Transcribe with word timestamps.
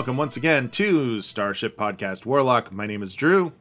welcome 0.00 0.16
once 0.16 0.34
again 0.38 0.70
to 0.70 1.20
Starship 1.20 1.76
Podcast 1.76 2.24
Warlock. 2.24 2.72
My 2.72 2.86
name 2.86 3.02
is 3.02 3.14
Drew, 3.14 3.52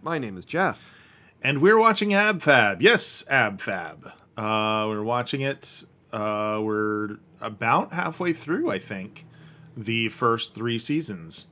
My 0.00 0.16
name 0.16 0.36
is 0.36 0.44
Jeff. 0.44 0.94
and 1.42 1.60
we're 1.60 1.76
watching 1.76 2.10
AbFab. 2.10 2.76
Yes, 2.80 3.24
AbFab. 3.28 4.12
Uh, 4.36 4.86
we're 4.86 5.02
watching 5.02 5.40
it. 5.40 5.84
Uh, 6.12 6.60
we're 6.62 7.16
about 7.40 7.92
halfway 7.92 8.32
through, 8.32 8.70
I 8.70 8.78
think, 8.78 9.26
the 9.76 10.08
first 10.10 10.54
three 10.54 10.78
seasons. 10.78 11.48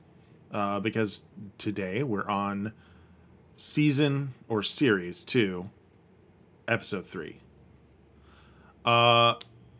Uh, 0.49 0.79
because 0.79 1.25
today 1.57 2.01
we're 2.03 2.29
on 2.29 2.71
season 3.53 4.33
or 4.47 4.63
series 4.63 5.25
two, 5.25 5.69
episode 6.69 7.05
three. 7.05 7.41
Uh, 8.85 9.33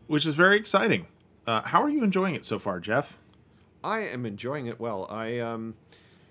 which 0.08 0.25
is 0.25 0.36
very 0.36 0.58
exciting. 0.58 1.08
Uh, 1.47 1.61
how 1.61 1.81
are 1.81 1.89
you 1.89 2.03
enjoying 2.03 2.36
it 2.36 2.44
so 2.44 2.59
far, 2.59 2.81
Jeff? 2.81 3.17
I 3.88 4.00
am 4.02 4.26
enjoying 4.26 4.68
it 4.68 4.82
well. 4.82 5.08
I, 5.09 5.40
um, 5.40 5.73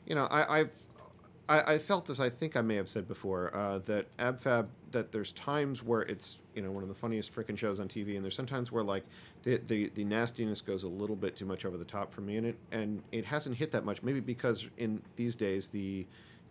you 0.04 0.14
know, 0.14 0.26
I, 0.26 0.60
I've, 0.60 0.70
I, 1.48 1.74
I 1.74 1.78
felt 1.78 2.10
as 2.10 2.20
I 2.20 2.28
think 2.28 2.54
I 2.54 2.60
may 2.60 2.76
have 2.76 2.88
said 2.88 3.08
before 3.08 3.54
uh, 3.56 3.78
that 3.86 4.14
AbFab 4.18 4.66
that 4.90 5.10
there's 5.10 5.32
times 5.32 5.82
where 5.82 6.02
it's 6.02 6.42
you 6.54 6.62
know 6.62 6.70
one 6.70 6.82
of 6.82 6.88
the 6.88 6.94
funniest 6.94 7.34
freaking 7.34 7.56
shows 7.56 7.80
on 7.80 7.88
TV, 7.88 8.14
and 8.14 8.22
there's 8.22 8.34
sometimes 8.34 8.70
where 8.70 8.84
like 8.84 9.04
the, 9.44 9.56
the 9.56 9.90
the 9.94 10.04
nastiness 10.04 10.60
goes 10.60 10.82
a 10.82 10.88
little 10.88 11.16
bit 11.16 11.34
too 11.34 11.46
much 11.46 11.64
over 11.64 11.78
the 11.78 11.84
top 11.84 12.12
for 12.12 12.20
me, 12.20 12.36
and 12.36 12.46
it 12.46 12.58
and 12.72 13.02
it 13.10 13.24
hasn't 13.24 13.56
hit 13.56 13.70
that 13.72 13.84
much. 13.84 14.02
Maybe 14.02 14.20
because 14.20 14.68
in 14.76 15.00
these 15.16 15.34
days 15.34 15.68
the 15.68 16.06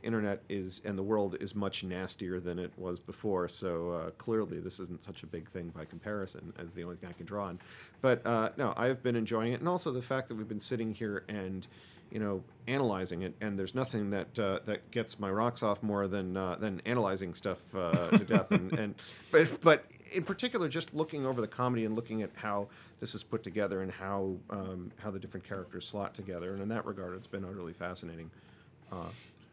internet 0.05 0.41
is 0.47 0.81
and 0.85 0.97
the 0.97 1.03
world 1.03 1.35
is 1.39 1.55
much 1.55 1.83
nastier 1.83 2.39
than 2.39 2.59
it 2.59 2.71
was 2.77 2.99
before. 2.99 3.47
So 3.49 3.91
uh, 3.91 4.09
clearly, 4.11 4.59
this 4.59 4.79
isn't 4.79 5.03
such 5.03 5.23
a 5.23 5.27
big 5.27 5.49
thing 5.49 5.69
by 5.69 5.85
comparison 5.85 6.53
as 6.57 6.75
the 6.75 6.83
only 6.83 6.95
thing 6.97 7.09
I 7.09 7.13
can 7.13 7.25
draw 7.25 7.45
on. 7.47 7.59
But 8.01 8.25
uh, 8.25 8.49
no, 8.57 8.73
I've 8.77 9.01
been 9.01 9.15
enjoying 9.15 9.53
it, 9.53 9.59
and 9.59 9.67
also 9.67 9.91
the 9.91 10.01
fact 10.01 10.27
that 10.27 10.35
we've 10.35 10.47
been 10.47 10.59
sitting 10.59 10.93
here 10.93 11.23
and 11.27 11.65
you 12.11 12.19
know 12.19 12.43
analyzing 12.67 13.23
it, 13.23 13.33
and 13.41 13.57
there's 13.57 13.75
nothing 13.75 14.11
that 14.11 14.37
uh, 14.39 14.59
that 14.65 14.91
gets 14.91 15.19
my 15.19 15.29
rocks 15.29 15.63
off 15.63 15.81
more 15.81 16.07
than 16.07 16.37
uh, 16.37 16.55
than 16.55 16.81
analyzing 16.85 17.33
stuff 17.33 17.59
uh, 17.75 18.09
to 18.09 18.19
death. 18.25 18.51
And, 18.51 18.71
and 18.73 18.95
but 19.31 19.61
but 19.61 19.85
in 20.11 20.23
particular, 20.23 20.69
just 20.69 20.93
looking 20.93 21.25
over 21.25 21.41
the 21.41 21.47
comedy 21.47 21.85
and 21.85 21.95
looking 21.95 22.21
at 22.21 22.29
how 22.35 22.67
this 22.99 23.15
is 23.15 23.23
put 23.23 23.43
together 23.43 23.81
and 23.81 23.91
how 23.91 24.35
um, 24.49 24.91
how 24.99 25.11
the 25.11 25.19
different 25.19 25.47
characters 25.47 25.87
slot 25.87 26.13
together, 26.13 26.53
and 26.53 26.61
in 26.61 26.69
that 26.69 26.85
regard, 26.85 27.15
it's 27.15 27.27
been 27.27 27.43
utterly 27.43 27.73
fascinating. 27.73 28.29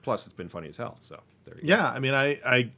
Plus, 0.02 0.26
it's 0.26 0.34
been 0.34 0.48
funny 0.48 0.68
as 0.68 0.76
hell. 0.76 0.96
So 1.00 1.20
there 1.44 1.56
you 1.56 1.62
go. 1.62 1.68
Yeah, 1.68 1.88
I 1.88 1.98
mean, 2.00 2.14
I, 2.14 2.38
I, 2.44 2.70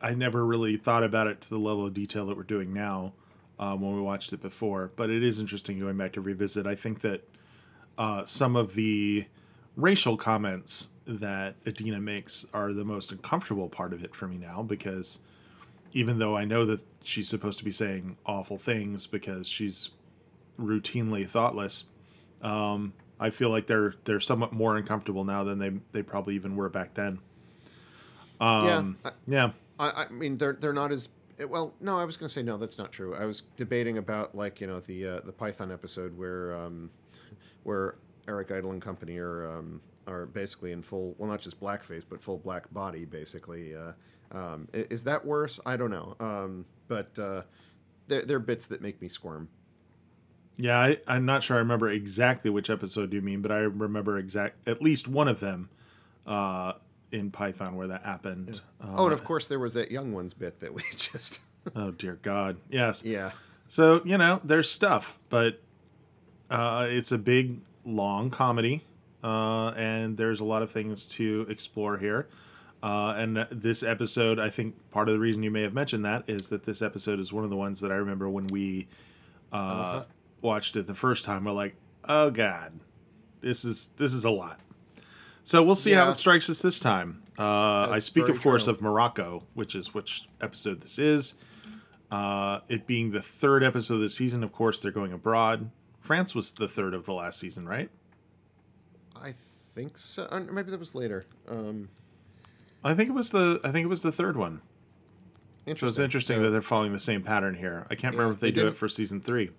I 0.00 0.14
never 0.14 0.44
really 0.44 0.76
thought 0.76 1.04
about 1.04 1.26
it 1.26 1.40
to 1.42 1.50
the 1.50 1.58
level 1.58 1.86
of 1.86 1.94
detail 1.94 2.26
that 2.26 2.36
we're 2.36 2.42
doing 2.42 2.72
now 2.72 3.12
um, 3.58 3.80
when 3.80 3.94
we 3.94 4.00
watched 4.00 4.32
it 4.32 4.42
before. 4.42 4.90
But 4.96 5.10
it 5.10 5.22
is 5.22 5.40
interesting 5.40 5.78
going 5.78 5.96
back 5.96 6.12
to 6.14 6.20
revisit. 6.20 6.66
I 6.66 6.74
think 6.74 7.00
that 7.02 7.28
uh, 7.96 8.24
some 8.24 8.56
of 8.56 8.74
the 8.74 9.26
racial 9.76 10.16
comments 10.16 10.88
that 11.06 11.56
Edina 11.66 12.00
makes 12.00 12.46
are 12.54 12.72
the 12.72 12.84
most 12.84 13.12
uncomfortable 13.12 13.68
part 13.68 13.92
of 13.92 14.02
it 14.02 14.14
for 14.14 14.26
me 14.26 14.38
now 14.38 14.62
because 14.62 15.20
even 15.92 16.18
though 16.18 16.36
I 16.36 16.44
know 16.44 16.64
that 16.66 16.80
she's 17.02 17.28
supposed 17.28 17.58
to 17.58 17.64
be 17.64 17.70
saying 17.70 18.16
awful 18.24 18.58
things 18.58 19.06
because 19.06 19.46
she's 19.46 19.90
routinely 20.58 21.28
thoughtless, 21.28 21.84
um, 22.42 22.94
I 23.18 23.30
feel 23.30 23.50
like 23.50 23.66
they're 23.66 23.94
they're 24.04 24.20
somewhat 24.20 24.52
more 24.52 24.76
uncomfortable 24.76 25.24
now 25.24 25.44
than 25.44 25.58
they 25.58 25.72
they 25.92 26.02
probably 26.02 26.34
even 26.34 26.56
were 26.56 26.68
back 26.68 26.94
then. 26.94 27.18
Um, 28.40 28.98
yeah, 29.04 29.10
yeah. 29.26 29.50
I, 29.78 30.04
I 30.04 30.08
mean, 30.08 30.38
they're 30.38 30.54
they're 30.54 30.72
not 30.72 30.92
as 30.92 31.08
well. 31.48 31.74
No, 31.80 31.98
I 31.98 32.04
was 32.04 32.16
going 32.16 32.28
to 32.28 32.32
say 32.32 32.42
no. 32.42 32.56
That's 32.56 32.78
not 32.78 32.92
true. 32.92 33.14
I 33.14 33.24
was 33.24 33.42
debating 33.56 33.98
about 33.98 34.34
like 34.34 34.60
you 34.60 34.66
know 34.66 34.80
the 34.80 35.06
uh, 35.06 35.20
the 35.20 35.32
Python 35.32 35.70
episode 35.72 36.16
where 36.16 36.54
um, 36.56 36.90
where 37.62 37.96
Eric 38.28 38.50
Idle 38.50 38.72
and 38.72 38.82
company 38.82 39.18
are 39.18 39.50
um, 39.50 39.80
are 40.06 40.26
basically 40.26 40.72
in 40.72 40.82
full 40.82 41.14
well 41.18 41.30
not 41.30 41.40
just 41.40 41.60
blackface 41.60 42.04
but 42.08 42.22
full 42.22 42.38
black 42.38 42.72
body 42.72 43.04
basically. 43.04 43.74
Uh, 43.74 43.92
um, 44.32 44.68
is 44.72 45.04
that 45.04 45.24
worse? 45.24 45.60
I 45.64 45.76
don't 45.76 45.90
know. 45.90 46.16
Um, 46.18 46.64
but 46.88 47.16
uh, 47.18 47.42
there 48.08 48.22
there 48.22 48.36
are 48.36 48.40
bits 48.40 48.66
that 48.66 48.82
make 48.82 49.00
me 49.00 49.08
squirm. 49.08 49.48
Yeah, 50.56 50.78
I, 50.78 50.98
I'm 51.08 51.24
not 51.24 51.42
sure 51.42 51.56
I 51.56 51.60
remember 51.60 51.90
exactly 51.90 52.50
which 52.50 52.70
episode 52.70 53.12
you 53.12 53.20
mean, 53.20 53.42
but 53.42 53.50
I 53.50 53.58
remember 53.58 54.18
exact 54.18 54.68
at 54.68 54.80
least 54.80 55.08
one 55.08 55.26
of 55.28 55.40
them 55.40 55.68
uh, 56.26 56.74
in 57.10 57.30
Python 57.30 57.76
where 57.76 57.88
that 57.88 58.04
happened. 58.04 58.60
Uh, 58.80 58.94
oh, 58.96 59.04
and 59.06 59.12
of 59.12 59.24
course 59.24 59.48
there 59.48 59.58
was 59.58 59.74
that 59.74 59.90
young 59.90 60.12
ones 60.12 60.32
bit 60.34 60.60
that 60.60 60.72
we 60.72 60.82
just 60.96 61.40
oh 61.74 61.90
dear 61.90 62.18
God, 62.22 62.56
yes. 62.70 63.02
yeah. 63.04 63.32
So 63.68 64.00
you 64.04 64.16
know, 64.16 64.40
there's 64.44 64.70
stuff, 64.70 65.18
but 65.28 65.60
uh, 66.50 66.86
it's 66.88 67.10
a 67.10 67.18
big, 67.18 67.58
long 67.84 68.30
comedy, 68.30 68.84
uh, 69.24 69.70
and 69.70 70.16
there's 70.16 70.38
a 70.40 70.44
lot 70.44 70.62
of 70.62 70.70
things 70.70 71.06
to 71.06 71.46
explore 71.48 71.98
here. 71.98 72.28
Uh, 72.82 73.14
and 73.16 73.46
this 73.50 73.82
episode, 73.82 74.38
I 74.38 74.50
think 74.50 74.74
part 74.90 75.08
of 75.08 75.14
the 75.14 75.18
reason 75.20 75.42
you 75.42 75.50
may 75.50 75.62
have 75.62 75.72
mentioned 75.72 76.04
that 76.04 76.24
is 76.28 76.48
that 76.50 76.64
this 76.64 76.82
episode 76.82 77.18
is 77.18 77.32
one 77.32 77.42
of 77.42 77.48
the 77.48 77.56
ones 77.56 77.80
that 77.80 77.90
I 77.90 77.94
remember 77.94 78.28
when 78.28 78.46
we 78.48 78.86
uh, 79.52 79.56
Uh-huh. 79.56 80.04
Watched 80.44 80.76
it 80.76 80.86
the 80.86 80.94
first 80.94 81.24
time. 81.24 81.44
We're 81.44 81.52
like, 81.52 81.74
oh 82.08 82.30
God, 82.30 82.72
this 83.40 83.64
is 83.64 83.88
this 83.96 84.12
is 84.12 84.24
a 84.24 84.30
lot. 84.30 84.60
So 85.42 85.62
we'll 85.62 85.74
see 85.74 85.92
how 85.92 86.08
it 86.10 86.16
strikes 86.16 86.48
us 86.48 86.62
this 86.62 86.78
time. 86.80 87.22
Uh, 87.38 87.88
I 87.90 87.98
speak, 87.98 88.28
of 88.28 88.40
course, 88.40 88.64
true. 88.64 88.72
of 88.74 88.80
Morocco, 88.80 89.42
which 89.54 89.74
is 89.74 89.92
which 89.92 90.28
episode 90.40 90.80
this 90.80 90.98
is. 90.98 91.34
Uh, 92.10 92.60
it 92.68 92.86
being 92.86 93.10
the 93.10 93.20
third 93.20 93.64
episode 93.64 93.94
of 93.94 94.00
the 94.00 94.08
season, 94.08 94.44
of 94.44 94.52
course, 94.52 94.80
they're 94.80 94.92
going 94.92 95.12
abroad. 95.12 95.70
France 96.00 96.34
was 96.34 96.52
the 96.52 96.68
third 96.68 96.94
of 96.94 97.04
the 97.06 97.12
last 97.12 97.40
season, 97.40 97.66
right? 97.66 97.90
I 99.16 99.34
think 99.74 99.98
so. 99.98 100.28
Or 100.30 100.40
maybe 100.40 100.70
that 100.70 100.78
was 100.78 100.94
later. 100.94 101.24
Um, 101.48 101.88
I 102.84 102.94
think 102.94 103.08
it 103.10 103.14
was 103.14 103.30
the 103.30 103.60
I 103.64 103.72
think 103.72 103.84
it 103.84 103.88
was 103.90 104.02
the 104.02 104.12
third 104.12 104.36
one. 104.36 104.60
So 105.76 105.86
it's 105.88 105.98
interesting 105.98 106.36
So- 106.38 106.42
that 106.42 106.50
they're 106.50 106.62
following 106.62 106.92
the 106.92 107.00
same 107.00 107.22
pattern 107.22 107.54
here. 107.54 107.86
I 107.90 107.94
can't 107.94 108.14
Yeah, 108.14 108.20
remember 108.20 108.34
if 108.34 108.40
they, 108.40 108.50
they 108.50 108.60
do 108.60 108.68
it 108.68 108.76
for 108.76 108.88
season 108.88 109.20
three. 109.20 109.50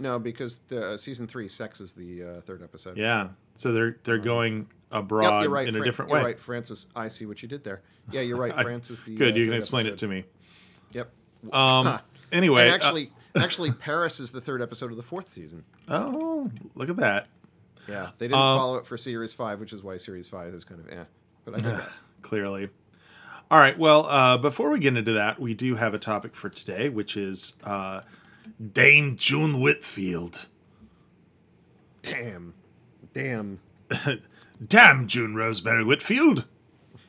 No, 0.00 0.18
because 0.18 0.58
the 0.68 0.90
uh, 0.90 0.96
season 0.96 1.26
three, 1.26 1.48
sex 1.48 1.80
is 1.80 1.92
the 1.92 2.22
uh, 2.22 2.40
third 2.42 2.62
episode. 2.62 2.96
Yeah, 2.96 3.28
so 3.56 3.72
they're 3.72 3.96
they're 4.04 4.18
going 4.18 4.68
abroad. 4.92 5.42
Yep, 5.42 5.50
right. 5.50 5.68
in 5.68 5.74
a 5.74 5.78
Fran- 5.78 5.84
different 5.86 6.10
you're 6.10 6.18
way. 6.20 6.24
right, 6.24 6.38
Francis. 6.38 6.86
I 6.94 7.08
see 7.08 7.26
what 7.26 7.42
you 7.42 7.48
did 7.48 7.64
there. 7.64 7.82
Yeah, 8.12 8.20
you're 8.20 8.36
right. 8.36 8.54
Francis. 8.62 9.00
The 9.00 9.14
Good, 9.16 9.34
uh, 9.34 9.36
you 9.36 9.46
can 9.46 9.54
explain 9.54 9.86
episode. 9.86 9.94
it 9.94 9.98
to 9.98 10.08
me. 10.08 10.24
Yep. 10.92 11.10
Um, 11.52 11.86
Huh. 11.86 11.98
anyway, 12.32 12.62
and 12.62 12.70
uh, 12.72 12.74
actually, 12.74 13.12
actually, 13.36 13.72
Paris 13.72 14.20
is 14.20 14.30
the 14.30 14.40
third 14.40 14.62
episode 14.62 14.90
of 14.90 14.96
the 14.96 15.02
fourth 15.02 15.28
season. 15.28 15.64
oh, 15.88 16.50
look 16.74 16.88
at 16.88 16.96
that. 16.96 17.26
Yeah, 17.88 18.10
they 18.18 18.26
didn't 18.28 18.38
Um, 18.40 18.58
follow 18.58 18.76
it 18.76 18.86
for 18.86 18.96
series 18.96 19.32
five, 19.34 19.60
which 19.60 19.72
is 19.72 19.82
why 19.82 19.96
series 19.96 20.28
five 20.28 20.52
is 20.54 20.62
kind 20.64 20.80
of 20.80 20.92
eh. 20.92 21.04
But 21.44 21.54
I 21.54 21.58
digress. 21.58 22.02
clearly. 22.22 22.68
All 23.50 23.58
right. 23.58 23.78
Well, 23.78 24.04
uh, 24.04 24.36
before 24.36 24.68
we 24.70 24.78
get 24.78 24.94
into 24.96 25.12
that, 25.12 25.40
we 25.40 25.54
do 25.54 25.74
have 25.76 25.94
a 25.94 25.98
topic 25.98 26.36
for 26.36 26.50
today, 26.50 26.90
which 26.90 27.16
is 27.16 27.56
uh, 27.64 28.02
Dame 28.72 29.16
June 29.16 29.60
Whitfield. 29.60 30.48
damn, 32.02 32.54
damn. 33.14 33.60
Damn, 34.66 35.06
June 35.06 35.36
Rosemary 35.36 35.84
Whitfield. 35.84 36.44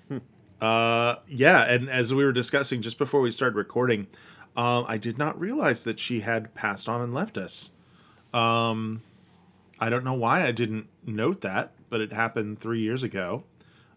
uh, 0.61 1.15
yeah, 1.27 1.63
and 1.63 1.89
as 1.89 2.13
we 2.13 2.23
were 2.23 2.31
discussing 2.31 2.81
just 2.81 2.99
before 2.99 3.21
we 3.21 3.31
started 3.31 3.55
recording, 3.55 4.05
um, 4.55 4.85
I 4.87 4.97
did 4.97 5.17
not 5.17 5.39
realize 5.39 5.83
that 5.83 5.97
she 5.97 6.19
had 6.19 6.53
passed 6.53 6.87
on 6.87 7.01
and 7.01 7.11
left 7.11 7.37
us. 7.37 7.71
Um, 8.33 9.01
I 9.79 9.89
don't 9.89 10.03
know 10.03 10.13
why 10.13 10.45
I 10.45 10.51
didn't 10.51 10.87
note 11.05 11.41
that, 11.41 11.71
but 11.89 12.01
it 12.01 12.13
happened 12.13 12.59
three 12.59 12.81
years 12.81 13.01
ago. 13.01 13.43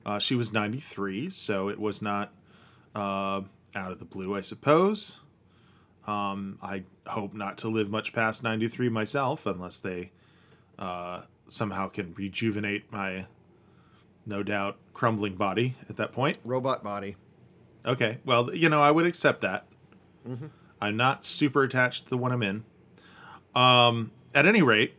Uh, 0.07 0.19
she 0.19 0.35
was 0.35 0.53
93, 0.53 1.29
so 1.31 1.69
it 1.69 1.79
was 1.79 2.01
not 2.01 2.33
uh, 2.95 3.43
out 3.75 3.93
of 3.93 3.99
the 3.99 4.05
blue, 4.05 4.35
I 4.35 4.41
suppose. 4.41 5.21
Um, 6.07 6.59
I 6.63 6.85
hope 7.07 7.33
not 7.35 7.59
to 7.59 7.69
live 7.69 7.91
much 7.91 8.13
past 8.13 8.43
93 8.43 8.89
myself, 8.89 9.47
unless 9.47 9.81
they 9.81 10.11
uh, 10.79 11.23
somehow 11.49 11.89
can 11.89 12.13
rejuvenate 12.15 12.91
my 12.91 13.27
no 14.27 14.43
doubt 14.43 14.79
crumbling 14.95 15.35
body 15.37 15.77
at 15.89 15.97
that 15.97 16.13
point. 16.13 16.39
Robot 16.45 16.83
body. 16.83 17.17
Okay, 17.85 18.19
well, 18.25 18.55
you 18.55 18.69
know, 18.69 18.81
I 18.81 18.91
would 18.91 19.07
accept 19.07 19.41
that. 19.43 19.67
I'm 20.81 20.97
not 20.97 21.25
super 21.25 21.63
attached 21.65 22.05
to 22.05 22.11
the 22.11 22.17
one 22.19 22.33
I'm 22.33 22.43
in. 22.43 22.65
Um, 23.55 24.13
at 24.35 24.47
any 24.47 24.63
rate, 24.63 24.95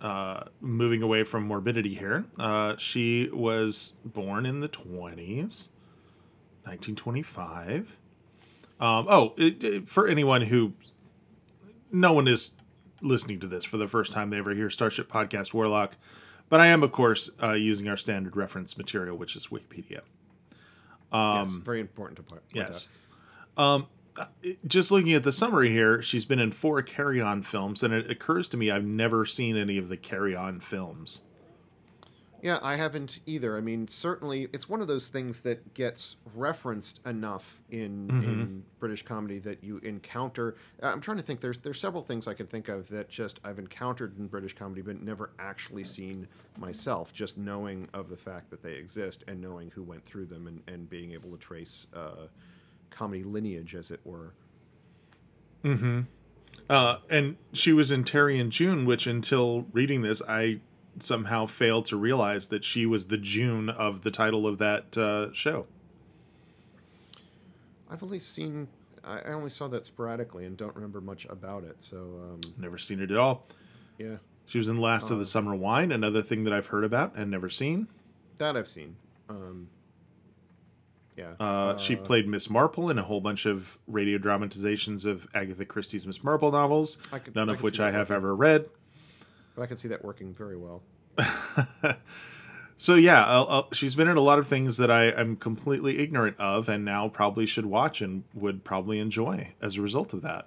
uh, 0.00 0.44
moving 0.60 1.02
away 1.02 1.24
from 1.24 1.44
morbidity 1.44 1.94
here, 1.94 2.24
uh, 2.38 2.76
she 2.76 3.28
was 3.32 3.94
born 4.04 4.46
in 4.46 4.60
the 4.60 4.68
20s, 4.68 5.68
1925. 6.64 7.96
Um, 8.80 9.06
oh, 9.08 9.34
it, 9.36 9.62
it- 9.64 9.88
for 9.88 10.06
anyone 10.06 10.42
who, 10.42 10.72
no 11.90 12.12
one 12.12 12.28
is 12.28 12.52
listening 13.00 13.40
to 13.40 13.46
this 13.46 13.64
for 13.64 13.76
the 13.76 13.88
first 13.88 14.12
time 14.12 14.30
they 14.30 14.38
ever 14.38 14.54
hear 14.54 14.70
Starship 14.70 15.10
Podcast 15.10 15.54
Warlock, 15.54 15.96
but 16.48 16.60
I 16.60 16.66
am, 16.68 16.82
of 16.82 16.92
course, 16.92 17.30
uh, 17.42 17.52
using 17.52 17.88
our 17.88 17.96
standard 17.96 18.36
reference 18.36 18.76
material, 18.78 19.16
which 19.16 19.36
is 19.36 19.48
Wikipedia. 19.48 20.00
yes, 21.12 21.52
very 21.64 21.80
important 21.80 22.16
to 22.16 22.22
point. 22.22 22.42
Yes. 22.52 22.88
Um, 23.56 23.86
uh, 24.16 24.26
just 24.66 24.90
looking 24.90 25.12
at 25.14 25.22
the 25.22 25.32
summary 25.32 25.70
here, 25.70 26.02
she's 26.02 26.24
been 26.24 26.38
in 26.40 26.50
four 26.50 26.82
Carry 26.82 27.20
On 27.20 27.42
films, 27.42 27.82
and 27.82 27.94
it 27.94 28.10
occurs 28.10 28.48
to 28.50 28.56
me 28.56 28.70
I've 28.70 28.84
never 28.84 29.24
seen 29.24 29.56
any 29.56 29.78
of 29.78 29.88
the 29.88 29.96
Carry 29.96 30.34
On 30.34 30.58
films. 30.60 31.22
Yeah, 32.40 32.60
I 32.62 32.76
haven't 32.76 33.18
either. 33.26 33.56
I 33.56 33.60
mean, 33.60 33.88
certainly, 33.88 34.48
it's 34.52 34.68
one 34.68 34.80
of 34.80 34.86
those 34.86 35.08
things 35.08 35.40
that 35.40 35.74
gets 35.74 36.14
referenced 36.36 37.00
enough 37.04 37.60
in 37.70 38.06
Mm-hmm. 38.08 38.22
in 38.22 38.64
British 38.78 39.02
comedy 39.04 39.40
that 39.40 39.64
you 39.64 39.78
encounter. 39.78 40.54
I'm 40.80 41.00
trying 41.00 41.16
to 41.16 41.22
think. 41.24 41.40
There's 41.40 41.58
there's 41.58 41.80
several 41.80 42.02
things 42.02 42.28
I 42.28 42.34
can 42.34 42.46
think 42.46 42.68
of 42.68 42.88
that 42.90 43.08
just 43.08 43.40
I've 43.42 43.58
encountered 43.58 44.16
in 44.18 44.28
British 44.28 44.54
comedy, 44.54 44.82
but 44.82 45.02
never 45.02 45.30
actually 45.40 45.82
seen 45.82 46.28
myself. 46.56 47.12
Just 47.12 47.36
knowing 47.38 47.88
of 47.92 48.08
the 48.08 48.16
fact 48.16 48.50
that 48.50 48.62
they 48.62 48.74
exist 48.74 49.24
and 49.26 49.40
knowing 49.40 49.70
who 49.72 49.82
went 49.82 50.04
through 50.04 50.26
them 50.26 50.46
and, 50.46 50.62
and 50.68 50.88
being 50.88 51.12
able 51.12 51.30
to 51.32 51.38
trace 51.38 51.88
uh, 51.92 52.26
comedy 52.90 53.24
lineage, 53.24 53.74
as 53.74 53.90
it 53.90 54.00
were. 54.04 54.32
Mhm. 55.64 56.06
Uh, 56.70 56.98
and 57.10 57.36
she 57.52 57.72
was 57.72 57.90
in 57.90 58.04
Terry 58.04 58.38
and 58.38 58.52
June, 58.52 58.84
which 58.84 59.06
until 59.06 59.66
reading 59.72 60.02
this, 60.02 60.22
I 60.28 60.60
somehow 61.00 61.46
failed 61.46 61.86
to 61.86 61.96
realize 61.96 62.48
that 62.48 62.64
she 62.64 62.86
was 62.86 63.06
the 63.06 63.18
June 63.18 63.68
of 63.68 64.02
the 64.02 64.10
title 64.10 64.46
of 64.46 64.58
that 64.58 64.96
uh, 64.96 65.32
show. 65.32 65.66
I've 67.90 68.02
only 68.02 68.20
seen. 68.20 68.68
I 69.04 69.22
only 69.32 69.50
saw 69.50 69.68
that 69.68 69.86
sporadically 69.86 70.44
and 70.44 70.56
don't 70.56 70.74
remember 70.74 71.00
much 71.00 71.24
about 71.30 71.64
it. 71.64 71.82
So 71.82 71.96
um, 71.96 72.40
Never 72.58 72.76
seen 72.76 73.00
it 73.00 73.10
at 73.10 73.18
all. 73.18 73.46
yeah, 73.96 74.16
She 74.46 74.58
was 74.58 74.68
in 74.68 74.76
Last 74.76 75.10
of 75.10 75.18
the 75.18 75.24
Summer 75.24 75.54
Wine, 75.54 75.92
another 75.92 76.20
thing 76.20 76.44
that 76.44 76.52
I've 76.52 76.66
heard 76.66 76.84
about 76.84 77.16
and 77.16 77.30
never 77.30 77.48
seen. 77.48 77.86
that 78.36 78.54
I've 78.56 78.68
seen. 78.68 78.96
Um, 79.30 79.68
yeah. 81.16 81.32
Uh, 81.40 81.78
she 81.78 81.96
played 81.96 82.28
Miss 82.28 82.50
Marple 82.50 82.90
in 82.90 82.98
a 82.98 83.02
whole 83.02 83.20
bunch 83.22 83.46
of 83.46 83.78
radio 83.86 84.18
dramatizations 84.18 85.04
of 85.06 85.26
Agatha 85.34 85.64
Christie's 85.64 86.06
Miss 86.06 86.22
Marple 86.22 86.50
novels, 86.52 86.96
could- 87.10 87.34
none 87.34 87.48
I 87.48 87.54
of 87.54 87.62
which 87.62 87.80
I 87.80 87.90
have 87.90 88.10
ever 88.10 88.34
read. 88.36 88.68
But 89.58 89.64
I 89.64 89.66
can 89.66 89.76
see 89.76 89.88
that 89.88 90.04
working 90.04 90.32
very 90.32 90.56
well. 90.56 90.82
So 92.80 92.94
yeah, 92.94 93.24
I'll, 93.24 93.48
I'll, 93.48 93.68
she's 93.72 93.96
been 93.96 94.06
in 94.06 94.16
a 94.16 94.20
lot 94.20 94.38
of 94.38 94.46
things 94.46 94.76
that 94.76 94.88
I 94.88 95.06
am 95.06 95.34
completely 95.34 95.98
ignorant 95.98 96.38
of, 96.38 96.68
and 96.68 96.84
now 96.84 97.08
probably 97.08 97.44
should 97.44 97.66
watch 97.66 98.00
and 98.00 98.22
would 98.34 98.62
probably 98.62 99.00
enjoy 99.00 99.52
as 99.60 99.74
a 99.74 99.82
result 99.82 100.14
of 100.14 100.22
that. 100.22 100.46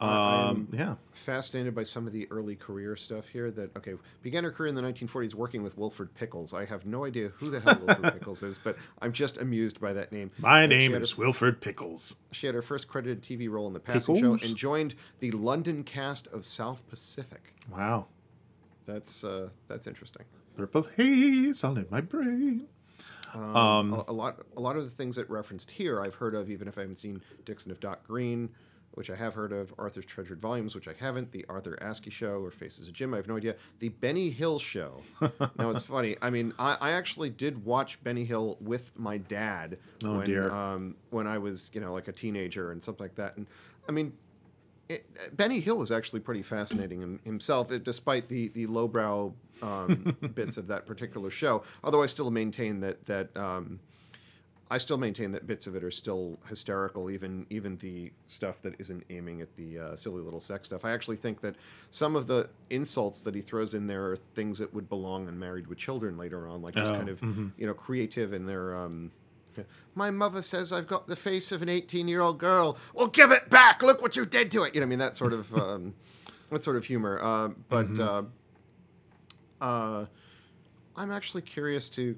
Um, 0.00 0.68
yeah, 0.72 0.94
Fascinated 1.12 1.74
by 1.74 1.82
some 1.82 2.06
of 2.06 2.12
the 2.12 2.28
early 2.30 2.54
career 2.54 2.94
stuff 2.96 3.26
here. 3.28 3.50
That 3.50 3.76
okay, 3.76 3.94
began 4.22 4.44
her 4.44 4.52
career 4.52 4.68
in 4.68 4.74
the 4.76 4.82
1940s 4.82 5.34
working 5.34 5.62
with 5.64 5.76
Wilfred 5.76 6.14
Pickles. 6.14 6.54
I 6.54 6.64
have 6.66 6.86
no 6.86 7.04
idea 7.04 7.30
who 7.36 7.50
the 7.50 7.58
hell 7.60 7.78
Wilfred 7.84 8.12
Pickles 8.18 8.42
is, 8.44 8.58
but 8.58 8.76
I'm 9.02 9.12
just 9.12 9.38
amused 9.38 9.80
by 9.80 9.92
that 9.94 10.12
name. 10.12 10.30
my 10.38 10.62
And 10.62 10.70
name 10.70 10.94
is 10.94 11.12
her- 11.12 11.22
Wilfred 11.22 11.60
Pickles. 11.60 12.14
She 12.30 12.46
had 12.46 12.54
her 12.54 12.62
first 12.62 12.86
credited 12.86 13.22
TV 13.22 13.50
role 13.50 13.66
in 13.66 13.72
the 13.72 13.80
Passing 13.80 14.20
Show 14.20 14.32
and 14.34 14.56
joined 14.56 14.94
the 15.18 15.32
London 15.32 15.82
cast 15.82 16.28
of 16.28 16.44
South 16.44 16.86
Pacific. 16.88 17.54
Wow, 17.70 18.06
That's 18.86 19.24
uh, 19.24 19.48
that's 19.66 19.86
interesting. 19.88 20.22
purple 20.56 20.86
haze 20.96 21.64
all 21.64 21.76
in 21.76 21.86
my 21.90 22.00
brain. 22.00 22.66
Um, 23.34 23.92
a, 23.92 24.04
a 24.08 24.12
lot, 24.12 24.40
a 24.56 24.60
lot 24.60 24.76
of 24.76 24.84
the 24.84 24.90
things 24.90 25.16
that 25.16 25.28
referenced 25.28 25.70
here, 25.70 26.00
I've 26.00 26.14
heard 26.14 26.34
of, 26.34 26.50
even 26.50 26.66
if 26.66 26.78
I 26.78 26.80
haven't 26.82 26.96
seen 26.96 27.20
Dixon 27.44 27.70
of 27.70 27.78
Dock 27.78 28.06
Green, 28.06 28.48
which 28.98 29.10
I 29.10 29.14
have 29.14 29.34
heard 29.34 29.52
of, 29.52 29.72
Arthur's 29.78 30.04
Treasured 30.06 30.40
Volumes, 30.40 30.74
which 30.74 30.88
I 30.88 30.92
haven't, 30.98 31.30
the 31.30 31.44
Arthur 31.48 31.78
Askey 31.80 32.10
Show, 32.10 32.40
or 32.42 32.50
Faces 32.50 32.88
of 32.88 32.94
Jim, 32.94 33.14
I 33.14 33.18
have 33.18 33.28
no 33.28 33.36
idea. 33.36 33.54
The 33.78 33.90
Benny 33.90 34.30
Hill 34.30 34.58
Show. 34.58 35.02
now 35.56 35.70
it's 35.70 35.82
funny. 35.84 36.16
I 36.20 36.30
mean, 36.30 36.52
I, 36.58 36.76
I 36.80 36.90
actually 36.90 37.30
did 37.30 37.64
watch 37.64 38.02
Benny 38.02 38.24
Hill 38.24 38.56
with 38.60 38.90
my 38.98 39.16
dad 39.18 39.78
Oh, 40.04 40.18
when 40.18 40.26
dear. 40.26 40.50
um, 40.50 40.96
when 41.10 41.28
I 41.28 41.38
was, 41.38 41.70
you 41.72 41.80
know, 41.80 41.92
like 41.92 42.08
a 42.08 42.12
teenager 42.12 42.72
and 42.72 42.82
something 42.82 43.04
like 43.04 43.14
that. 43.14 43.36
And 43.36 43.46
I 43.88 43.92
mean, 43.92 44.14
it, 44.88 45.06
Benny 45.36 45.60
Hill 45.60 45.76
was 45.76 45.92
actually 45.92 46.20
pretty 46.20 46.42
fascinating 46.42 47.02
in, 47.02 47.20
himself, 47.24 47.70
it, 47.70 47.84
despite 47.84 48.28
the 48.28 48.48
the 48.48 48.66
lowbrow 48.66 49.32
um, 49.62 50.16
bits 50.34 50.56
of 50.56 50.66
that 50.66 50.86
particular 50.86 51.30
show. 51.30 51.62
Although 51.84 52.02
I 52.02 52.06
still 52.06 52.32
maintain 52.32 52.80
that 52.80 53.06
that 53.06 53.36
um, 53.36 53.78
I 54.70 54.76
still 54.78 54.98
maintain 54.98 55.32
that 55.32 55.46
bits 55.46 55.66
of 55.66 55.74
it 55.76 55.82
are 55.82 55.90
still 55.90 56.38
hysterical, 56.48 57.10
even 57.10 57.46
even 57.48 57.76
the 57.78 58.12
stuff 58.26 58.60
that 58.62 58.74
isn't 58.78 59.04
aiming 59.08 59.40
at 59.40 59.54
the 59.56 59.78
uh, 59.78 59.96
silly 59.96 60.20
little 60.20 60.40
sex 60.40 60.68
stuff. 60.68 60.84
I 60.84 60.90
actually 60.92 61.16
think 61.16 61.40
that 61.40 61.56
some 61.90 62.14
of 62.16 62.26
the 62.26 62.50
insults 62.68 63.22
that 63.22 63.34
he 63.34 63.40
throws 63.40 63.72
in 63.72 63.86
there 63.86 64.10
are 64.10 64.16
things 64.34 64.58
that 64.58 64.74
would 64.74 64.88
belong 64.88 65.26
on 65.26 65.38
Married 65.38 65.66
with 65.68 65.78
Children 65.78 66.18
later 66.18 66.46
on, 66.46 66.60
like 66.60 66.74
just 66.74 66.92
Oh, 66.92 66.96
kind 66.96 67.08
of 67.08 67.22
you 67.22 67.66
know 67.66 67.74
creative 67.74 68.32
in 68.32 68.46
their. 68.46 68.76
Um, 68.76 69.10
my 69.96 70.10
mother 70.10 70.40
says 70.42 70.72
I've 70.72 70.86
got 70.86 71.08
the 71.08 71.16
face 71.16 71.50
of 71.50 71.62
an 71.62 71.68
18 71.68 72.06
year 72.06 72.20
old 72.20 72.38
girl. 72.38 72.76
Well, 72.94 73.08
give 73.08 73.32
it 73.32 73.50
back. 73.50 73.82
Look 73.82 74.00
what 74.02 74.14
you 74.16 74.24
did 74.24 74.50
to 74.52 74.62
it. 74.64 74.74
You 74.74 74.80
know, 74.80 74.86
I 74.86 74.88
mean, 74.88 74.98
that 75.00 75.16
sort 75.16 75.32
of 75.32 75.52
um, 75.54 75.94
that 76.50 76.62
sort 76.62 76.76
of 76.76 76.84
humor. 76.84 77.18
Uh, 77.20 77.48
but 77.68 77.98
uh, 77.98 78.22
uh, 79.60 80.06
I'm 80.98 81.12
actually 81.12 81.42
curious 81.42 81.88
to 81.90 82.16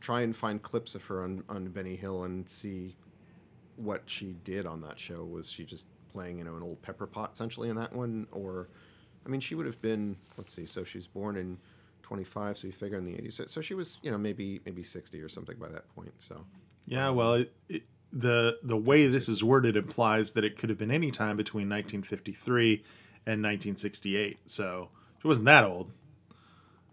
try 0.00 0.22
and 0.22 0.34
find 0.34 0.62
clips 0.62 0.94
of 0.94 1.04
her 1.04 1.22
on, 1.22 1.44
on 1.48 1.68
Benny 1.68 1.96
Hill 1.96 2.24
and 2.24 2.48
see 2.48 2.96
what 3.76 4.02
she 4.06 4.36
did 4.44 4.66
on 4.66 4.80
that 4.82 4.98
show. 4.98 5.22
Was 5.24 5.50
she 5.50 5.64
just 5.64 5.86
playing, 6.12 6.38
you 6.38 6.44
know, 6.44 6.56
an 6.56 6.62
old 6.62 6.80
pepper 6.80 7.06
pot 7.06 7.32
essentially 7.34 7.68
in 7.68 7.76
that 7.76 7.92
one, 7.92 8.26
or 8.32 8.68
I 9.26 9.28
mean, 9.28 9.40
she 9.40 9.54
would 9.54 9.66
have 9.66 9.80
been. 9.82 10.16
Let's 10.38 10.54
see. 10.54 10.66
So 10.66 10.82
she's 10.82 11.06
born 11.06 11.36
in 11.36 11.58
25, 12.02 12.58
so 12.58 12.66
you 12.66 12.72
figure 12.72 12.96
in 12.96 13.04
the 13.04 13.12
80s. 13.12 13.32
So, 13.34 13.46
so 13.46 13.60
she 13.60 13.74
was, 13.74 13.98
you 14.02 14.10
know, 14.10 14.18
maybe 14.18 14.60
maybe 14.64 14.82
60 14.82 15.20
or 15.20 15.28
something 15.28 15.56
by 15.56 15.68
that 15.68 15.94
point. 15.94 16.12
So. 16.18 16.44
Yeah, 16.86 17.10
well, 17.10 17.34
it, 17.34 17.52
it, 17.68 17.82
the 18.12 18.58
the 18.62 18.76
way 18.76 19.06
this 19.06 19.28
is 19.28 19.44
worded 19.44 19.76
implies 19.76 20.32
that 20.32 20.44
it 20.44 20.58
could 20.58 20.70
have 20.70 20.78
been 20.78 20.90
any 20.90 21.10
time 21.10 21.36
between 21.36 21.68
1953 21.68 22.82
and 23.26 23.42
1968. 23.42 24.38
So 24.46 24.88
she 25.20 25.28
wasn't 25.28 25.46
that 25.46 25.64
old 25.64 25.92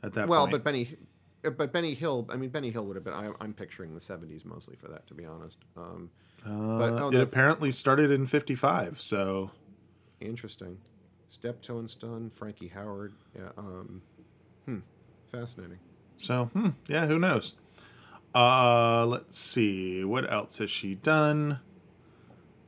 at 0.03 0.13
that 0.13 0.21
point 0.21 0.29
well, 0.29 0.41
point. 0.43 0.51
but 0.51 0.63
Benny, 0.63 0.97
but 1.41 1.71
Benny 1.71 1.93
Hill. 1.93 2.27
I 2.29 2.35
mean, 2.35 2.49
Benny 2.49 2.71
Hill 2.71 2.85
would 2.85 2.95
have 2.95 3.03
been. 3.03 3.13
I, 3.13 3.29
I'm 3.39 3.53
picturing 3.53 3.93
the 3.93 4.01
'70s 4.01 4.45
mostly 4.45 4.75
for 4.75 4.87
that, 4.89 5.07
to 5.07 5.13
be 5.13 5.25
honest. 5.25 5.59
Um, 5.77 6.09
but 6.43 6.89
no, 6.91 7.09
it 7.11 7.21
apparently 7.21 7.71
started 7.71 8.11
in 8.11 8.25
55. 8.25 9.01
So 9.01 9.51
interesting. 10.19 10.77
Steptoe 11.27 11.79
and 11.79 11.89
Son, 11.89 12.31
Frankie 12.33 12.71
Howerd. 12.73 13.11
Yeah. 13.35 13.49
Um, 13.57 14.01
hmm. 14.65 14.79
Fascinating. 15.31 15.79
so 16.17 16.45
hmm, 16.45 16.69
yeah, 16.87 17.05
who 17.05 17.19
knows? 17.19 17.55
Uh, 18.33 19.05
let's 19.05 19.37
see 19.37 20.03
what 20.03 20.31
else 20.31 20.57
has 20.59 20.69
she 20.71 20.95
done. 20.95 21.59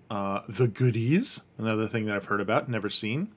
Uh, 0.10 0.41
the 0.50 0.67
Goodies, 0.67 1.43
another 1.57 1.88
thing 1.88 2.05
that 2.05 2.15
I've 2.15 2.25
heard 2.25 2.41
about, 2.41 2.67
never 2.69 2.89
seen. 2.89 3.29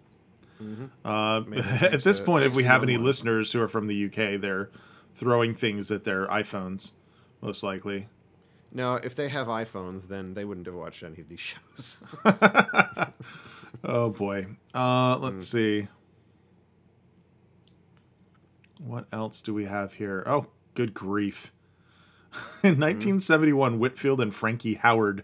Uh, 1.05 1.43
at 1.83 2.03
this 2.03 2.19
to- 2.19 2.25
point, 2.25 2.45
if 2.45 2.55
we 2.55 2.65
have 2.65 2.83
any 2.83 2.95
ones. 2.95 3.05
listeners 3.05 3.53
who 3.53 3.61
are 3.61 3.69
from 3.69 3.87
the 3.87 4.07
UK, 4.07 4.41
they're 4.41 4.71
throwing 5.15 5.55
things 5.55 5.91
at 5.91 6.05
their 6.05 6.27
iPhones, 6.29 6.93
most 7.41 7.63
likely. 7.63 8.09
No, 8.73 8.95
if 8.97 9.15
they 9.15 9.29
have 9.29 9.47
iPhones, 9.47 10.09
then 10.09 10.35
they 10.35 10.45
wouldn't 10.45 10.67
have 10.67 10.75
watched 10.75 11.03
any 11.05 11.21
of 11.21 11.29
these 11.29 11.41
shows. 11.77 11.99
Oh 13.85 14.11
boy. 14.11 14.47
Uh, 14.73 15.17
Hmm. 15.17 15.23
let's 15.25 15.47
see. 15.47 15.89
What 18.79 19.07
else 19.13 19.43
do 19.43 19.55
we 19.55 19.65
have 19.65 19.95
here? 19.95 20.23
Oh, 20.27 20.47
good 20.75 20.95
grief. 20.95 21.53
Hmm. 22.35 22.67
In 22.67 22.81
1971, 22.81 23.79
Whitfield 23.79 24.21
and 24.21 24.35
Frankie 24.35 24.75
Howerd 24.77 25.23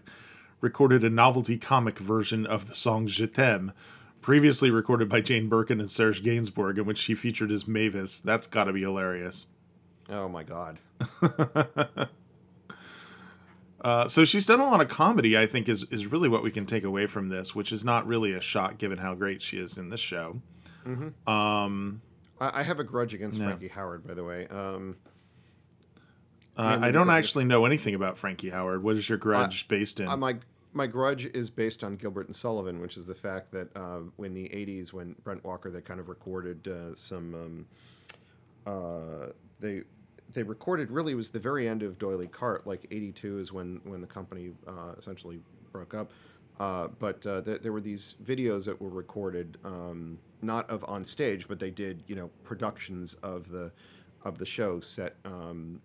recorded 0.61 1.03
a 1.03 1.09
novelty 1.09 1.57
comic 1.57 1.97
version 1.99 2.45
of 2.45 2.67
the 2.67 2.73
song 2.73 3.05
Je 3.07 3.27
t'aime, 3.27 3.73
previously 4.21 4.71
recorded 4.71 5.09
by 5.09 5.19
Jane 5.19 5.49
Birkin 5.49 5.81
and 5.81 5.89
Serge 5.91 6.23
Gainsbourg, 6.23 6.77
in 6.77 6.85
which 6.85 6.99
she 6.99 7.13
featured 7.15 7.51
as 7.51 7.67
Mavis. 7.67 8.21
That's 8.21 8.47
got 8.47 8.65
to 8.65 8.73
be 8.73 8.81
hilarious. 8.81 9.47
Oh 10.09 10.27
my 10.27 10.43
God. 10.43 10.79
Uh, 13.83 14.07
so 14.07 14.25
she's 14.25 14.45
done 14.45 14.59
a 14.59 14.65
lot 14.65 14.79
of 14.79 14.87
comedy. 14.87 15.35
I 15.35 15.47
think 15.47 15.67
is 15.67 15.83
is 15.89 16.05
really 16.05 16.29
what 16.29 16.43
we 16.43 16.51
can 16.51 16.65
take 16.67 16.83
away 16.83 17.07
from 17.07 17.29
this, 17.29 17.55
which 17.55 17.71
is 17.71 17.83
not 17.83 18.05
really 18.05 18.33
a 18.33 18.41
shock 18.41 18.77
given 18.77 18.99
how 18.99 19.15
great 19.15 19.41
she 19.41 19.57
is 19.57 19.77
in 19.77 19.89
this 19.89 19.99
show. 19.99 20.39
Um, 21.25 22.01
I, 22.39 22.59
I 22.59 22.63
have 22.63 22.79
a 22.79 22.83
grudge 22.83 23.13
against. 23.13 23.39
Frankie 23.39 23.69
Howerd, 23.69 24.05
by 24.05 24.13
the 24.13 24.23
way. 24.23 24.47
Um, 24.47 24.97
uh, 26.55 26.77
I 26.79 26.91
don't 26.91 27.09
actually 27.09 27.45
know 27.45 27.65
anything 27.65 27.95
about 27.95 28.17
Frankie 28.17 28.51
Howerd. 28.51 28.81
What 28.81 28.97
is 28.97 29.09
your 29.09 29.17
grudge 29.17 29.67
based 29.67 29.99
in? 29.99 30.07
Uh, 30.07 30.17
my 30.17 30.35
my 30.73 30.85
grudge 30.85 31.25
is 31.25 31.49
based 31.49 31.83
on 31.83 31.95
Gilbert 31.95 32.27
and 32.27 32.35
Sullivan, 32.35 32.81
which 32.81 32.97
is 32.97 33.07
the 33.07 33.15
fact 33.15 33.51
that 33.51 33.75
uh, 33.75 34.01
in 34.19 34.35
the 34.35 34.47
'80s, 34.49 34.93
when 34.93 35.15
Brent 35.23 35.43
Walker, 35.43 35.71
they 35.71 35.81
kind 35.81 35.99
of 35.99 36.07
recorded 36.07 36.67
uh, 36.67 36.93
some. 36.95 37.33
Um, 37.33 37.65
uh, 38.63 39.31
they 39.61 39.83
they 40.33 40.43
recorded 40.43 40.91
really 40.91 41.15
was 41.15 41.29
the 41.29 41.39
very 41.39 41.67
end 41.67 41.83
of 41.83 41.97
D'Oyly 41.97 42.27
Carte, 42.27 42.65
like 42.67 42.87
'82 42.91 43.39
is 43.39 43.53
when 43.53 43.81
when 43.83 44.01
the 44.01 44.07
company 44.07 44.51
uh, 44.67 44.93
essentially 44.97 45.39
broke 45.71 45.93
up. 45.93 46.11
Uh, 46.59 46.87
but 46.99 47.25
uh, 47.25 47.41
th- 47.41 47.61
there 47.61 47.71
were 47.71 47.81
these 47.81 48.15
videos 48.23 48.65
that 48.65 48.79
were 48.79 48.89
recorded, 48.89 49.57
um, 49.63 50.19
not 50.41 50.69
of 50.69 50.83
on 50.87 51.03
stage, 51.05 51.47
but 51.47 51.59
they 51.59 51.71
did 51.71 52.03
you 52.07 52.15
know 52.15 52.29
productions 52.43 53.13
of 53.15 53.49
the 53.49 53.71
of 54.23 54.37
the 54.37 54.45
show 54.45 54.79
set 54.79 55.15
um, 55.25 55.81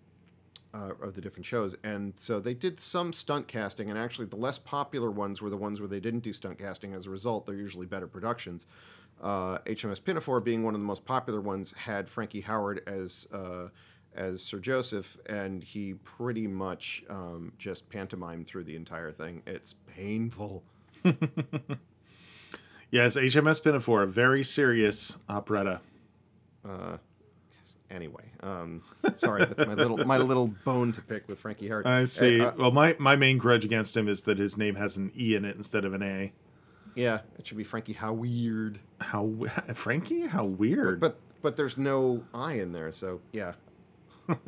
uh, 0.73 0.91
of 1.01 1.15
the 1.15 1.21
different 1.21 1.45
shows. 1.45 1.75
And 1.83 2.13
so 2.17 2.39
they 2.39 2.53
did 2.53 2.79
some 2.79 3.13
stunt 3.13 3.47
casting, 3.47 3.89
and 3.89 3.97
actually 3.97 4.27
the 4.27 4.35
less 4.35 4.57
popular 4.57 5.09
ones 5.09 5.41
were 5.41 5.49
the 5.49 5.57
ones 5.57 5.79
where 5.79 5.89
they 5.89 5.99
didn't 5.99 6.21
do 6.21 6.33
stunt 6.33 6.59
casting. 6.59 6.93
As 6.93 7.07
a 7.07 7.09
result, 7.09 7.45
they're 7.45 7.55
usually 7.55 7.87
better 7.87 8.07
productions. 8.07 8.67
Uh, 9.21 9.57
HMS 9.65 10.03
Pinafore, 10.03 10.39
being 10.39 10.63
one 10.63 10.75
of 10.75 10.79
the 10.79 10.85
most 10.85 11.05
popular 11.05 11.41
ones, 11.41 11.73
had 11.73 12.07
Frankie 12.07 12.43
Howerd 12.43 12.87
as 12.87 13.27
uh, 13.33 13.69
as 14.15 14.41
Sir 14.41 14.59
Joseph, 14.59 15.17
and 15.27 15.63
he 15.63 15.93
pretty 15.93 16.47
much 16.47 17.03
um, 17.09 17.53
just 17.57 17.89
pantomimed 17.89 18.47
through 18.47 18.63
the 18.63 18.75
entire 18.75 19.11
thing. 19.11 19.41
It's 19.45 19.75
painful. 19.95 20.63
Yes, 22.89 23.17
HMS 23.17 23.61
Pinafore, 23.61 24.03
a 24.03 24.07
very 24.07 24.43
serious 24.43 25.17
operetta. 25.27 25.81
Anyway, 27.89 28.23
um, 28.41 28.81
sorry, 29.15 29.45
that's 29.45 29.65
my 29.65 29.73
little 29.73 29.97
my 30.05 30.17
little 30.17 30.47
bone 30.65 30.91
to 30.91 31.01
pick 31.01 31.27
with 31.27 31.39
Frankie 31.39 31.69
Howerd. 31.69 31.85
I 31.85 32.03
see. 32.05 32.41
Uh, 32.41 32.51
well, 32.57 32.71
my, 32.71 32.95
my 32.99 33.15
main 33.15 33.37
grudge 33.37 33.63
against 33.63 33.95
him 33.95 34.07
is 34.09 34.23
that 34.23 34.37
his 34.37 34.57
name 34.57 34.75
has 34.75 34.97
an 34.97 35.11
E 35.17 35.35
in 35.35 35.45
it 35.45 35.55
instead 35.55 35.85
of 35.85 35.93
an 35.93 36.03
A. 36.03 36.33
yeah, 36.97 37.19
it 37.37 37.45
should 37.45 37.57
be 37.57 37.63
Frankie. 37.63 37.93
How 37.93 38.11
weird. 38.11 38.79
How 38.99 39.31
Frankie? 39.75 40.25
How 40.25 40.45
weird. 40.45 40.99
But 40.99 41.19
but 41.43 41.55
there's 41.55 41.77
no 41.77 42.23
I 42.33 42.53
in 42.53 42.71
there, 42.71 42.91
so 42.91 43.21
yeah. 43.31 43.53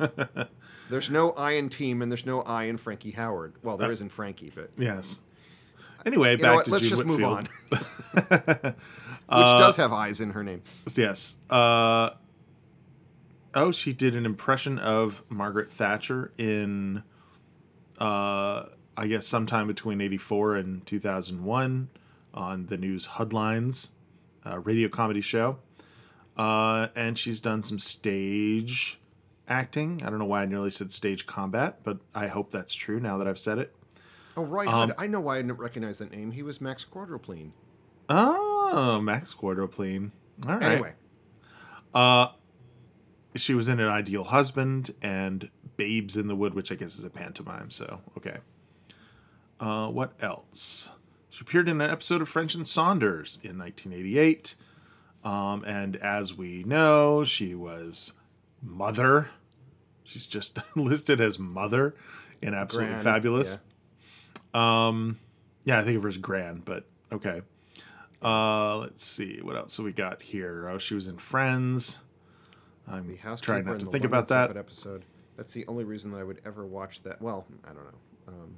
there's 0.90 1.08
no 1.08 1.30
I 1.30 1.52
in 1.52 1.68
team, 1.68 2.02
and 2.02 2.10
there's 2.10 2.26
no 2.26 2.42
I 2.42 2.64
in 2.64 2.76
Frankie 2.76 3.12
Howerd. 3.12 3.52
Well, 3.62 3.76
there 3.76 3.92
is 3.92 4.00
in 4.00 4.08
Frankie, 4.08 4.52
but 4.54 4.70
yes. 4.76 5.20
Anyway, 6.04 6.36
back 6.36 6.64
to 6.64 6.70
Let's 6.70 6.82
June 6.82 6.90
just 6.90 7.04
move 7.04 7.22
on. 7.22 7.48
Which 7.70 8.74
does 9.28 9.76
have 9.76 9.92
eyes 9.92 10.20
in 10.20 10.30
her 10.30 10.42
name. 10.42 10.62
Yes. 10.96 11.36
Uh, 11.48 12.10
oh, 13.54 13.70
she 13.70 13.92
did 13.92 14.16
an 14.16 14.26
impression 14.26 14.78
of 14.78 15.22
Margaret 15.28 15.70
Thatcher 15.70 16.32
in, 16.36 17.04
uh, 17.98 18.64
I 18.96 19.06
guess, 19.06 19.26
sometime 19.26 19.66
between 19.66 20.00
84 20.00 20.56
and 20.56 20.86
2001 20.86 21.88
on 22.34 22.66
the 22.66 22.76
news 22.76 23.06
Huddlines 23.06 23.88
uh, 24.46 24.58
radio 24.58 24.88
comedy 24.88 25.20
show. 25.20 25.58
Uh, 26.36 26.88
and 26.94 27.18
she's 27.18 27.40
done 27.40 27.62
some 27.62 27.78
stage 27.78 28.98
acting. 29.48 30.00
I 30.04 30.10
don't 30.10 30.18
know 30.18 30.24
why 30.24 30.42
I 30.42 30.46
nearly 30.46 30.70
said 30.70 30.92
stage 30.92 31.26
combat, 31.26 31.80
but 31.82 31.98
I 32.14 32.28
hope 32.28 32.50
that's 32.50 32.72
true 32.72 33.00
now 33.00 33.18
that 33.18 33.28
I've 33.28 33.38
said 33.38 33.58
it. 33.58 33.74
Oh, 34.36 34.44
right. 34.44 34.68
Um. 34.68 34.94
I 34.96 35.06
know 35.06 35.20
why 35.20 35.36
I 35.38 35.42
didn't 35.42 35.58
recognize 35.58 35.98
that 35.98 36.12
name. 36.12 36.30
He 36.32 36.42
was 36.42 36.60
Max 36.60 36.86
Quordlepleen. 36.90 37.50
Oh, 38.08 39.00
Max 39.02 39.34
Quordlepleen. 39.34 40.12
All 40.46 40.54
right. 40.54 40.62
Anyway, 40.62 40.92
Uh, 41.92 42.28
she 43.36 43.54
was 43.54 43.68
in 43.68 43.78
an 43.80 43.88
ideal 43.88 44.24
husband 44.24 44.94
and 45.02 45.50
babes 45.76 46.16
in 46.16 46.26
the 46.28 46.34
wood 46.36 46.52
which 46.52 46.70
i 46.70 46.74
guess 46.74 46.98
is 46.98 47.04
a 47.04 47.10
pantomime 47.10 47.70
so 47.70 48.00
okay 48.16 48.36
uh, 49.60 49.88
what 49.88 50.12
else 50.20 50.90
she 51.30 51.42
appeared 51.42 51.68
in 51.68 51.80
an 51.80 51.90
episode 51.90 52.20
of 52.20 52.28
french 52.28 52.54
and 52.54 52.66
saunders 52.66 53.38
in 53.42 53.58
1988 53.58 54.54
um, 55.24 55.64
and 55.64 55.96
as 55.96 56.36
we 56.36 56.62
know 56.64 57.24
she 57.24 57.54
was 57.54 58.12
mother 58.62 59.30
she's 60.04 60.26
just 60.26 60.58
listed 60.76 61.20
as 61.20 61.38
mother 61.38 61.94
in 62.42 62.54
absolutely 62.54 62.92
Gran, 62.92 63.04
fabulous 63.04 63.58
yeah. 64.54 64.86
um, 64.88 65.18
yeah, 65.64 65.78
I 65.78 65.84
think 65.84 65.96
of 65.96 66.02
her 66.02 66.08
as 66.08 66.18
Gran, 66.18 66.62
but 66.64 66.84
okay. 67.12 67.42
Uh, 68.22 68.78
let's 68.78 69.04
see 69.04 69.40
what 69.40 69.56
else 69.56 69.76
have 69.76 69.86
we 69.86 69.92
got 69.92 70.20
here. 70.22 70.68
Oh, 70.68 70.78
she 70.78 70.94
was 70.94 71.08
in 71.08 71.16
Friends. 71.16 71.98
I'm 72.88 73.06
The 73.06 73.16
trying 73.40 73.64
not 73.64 73.80
to 73.80 73.86
think 73.86 74.04
about 74.04 74.28
that. 74.28 74.56
Episode. 74.56 75.04
That's 75.36 75.52
the 75.52 75.66
only 75.68 75.84
reason 75.84 76.10
that 76.12 76.18
I 76.18 76.24
would 76.24 76.40
ever 76.44 76.66
watch 76.66 77.02
that. 77.02 77.22
Well, 77.22 77.46
I 77.64 77.68
don't 77.68 77.84
know. 77.84 77.98
Um, 78.28 78.56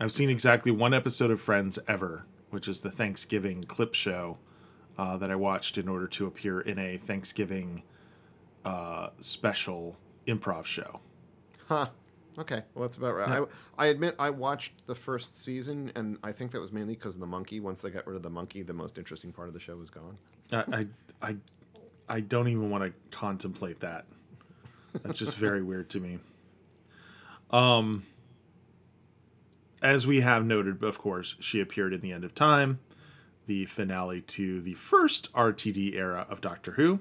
I've 0.00 0.12
seen 0.12 0.28
exactly 0.28 0.72
one 0.72 0.92
episode 0.92 1.30
of 1.30 1.40
Friends 1.40 1.78
ever, 1.86 2.26
which 2.50 2.66
is 2.68 2.80
the 2.80 2.90
Thanksgiving 2.90 3.62
clip 3.64 3.94
show 3.94 4.38
uh, 4.98 5.16
that 5.18 5.30
I 5.30 5.36
watched 5.36 5.78
in 5.78 5.88
order 5.88 6.06
to 6.08 6.26
appear 6.26 6.60
in 6.60 6.78
a 6.78 6.96
Thanksgiving 6.96 7.82
uh, 8.64 9.10
special 9.20 9.96
improv 10.26 10.64
show. 10.64 11.00
huh. 11.68 11.86
Okay. 12.36 12.62
Well, 12.74 12.82
that's 12.82 12.96
about 12.96 13.14
right. 13.14 13.28
Yeah. 13.28 13.44
I, 13.78 13.84
I 13.84 13.86
admit 13.88 14.16
I 14.18 14.30
watched 14.30 14.72
the 14.86 14.94
first 14.94 15.40
season, 15.40 15.92
and 15.94 16.18
I 16.24 16.32
think 16.32 16.50
that 16.50 16.60
was 16.60 16.72
mainly 16.72 16.94
because 16.94 17.14
of 17.14 17.20
the 17.20 17.28
monkey. 17.28 17.60
Once 17.60 17.80
they 17.80 17.90
got 17.90 18.06
rid 18.08 18.16
of 18.16 18.22
the 18.22 18.30
monkey, 18.30 18.62
the 18.62 18.72
most 18.72 18.98
interesting 18.98 19.32
part 19.32 19.46
of 19.46 19.54
the 19.54 19.60
show 19.60 19.76
was 19.76 19.90
gone. 19.90 20.18
I, 20.50 20.64
I, 20.72 20.86
I, 21.22 21.36
I 22.08 22.20
don't 22.20 22.48
even 22.48 22.70
want 22.70 22.82
to 22.84 23.16
contemplate 23.16 23.78
that. 23.80 24.06
That's 25.04 25.18
just 25.18 25.36
very 25.36 25.62
weird 25.62 25.90
to 25.90 26.00
me. 26.00 26.18
Um, 27.52 28.04
as 29.84 30.06
we 30.06 30.22
have 30.22 30.44
noted, 30.44 30.82
of 30.82 30.98
course, 30.98 31.36
she 31.38 31.60
appeared 31.60 31.92
in 31.92 32.00
the 32.00 32.10
End 32.10 32.24
of 32.24 32.34
Time, 32.34 32.80
the 33.46 33.66
finale 33.66 34.22
to 34.22 34.60
the 34.62 34.74
first 34.74 35.32
RTD 35.34 35.94
era 35.94 36.26
of 36.28 36.40
Doctor 36.40 36.72
Who. 36.72 37.00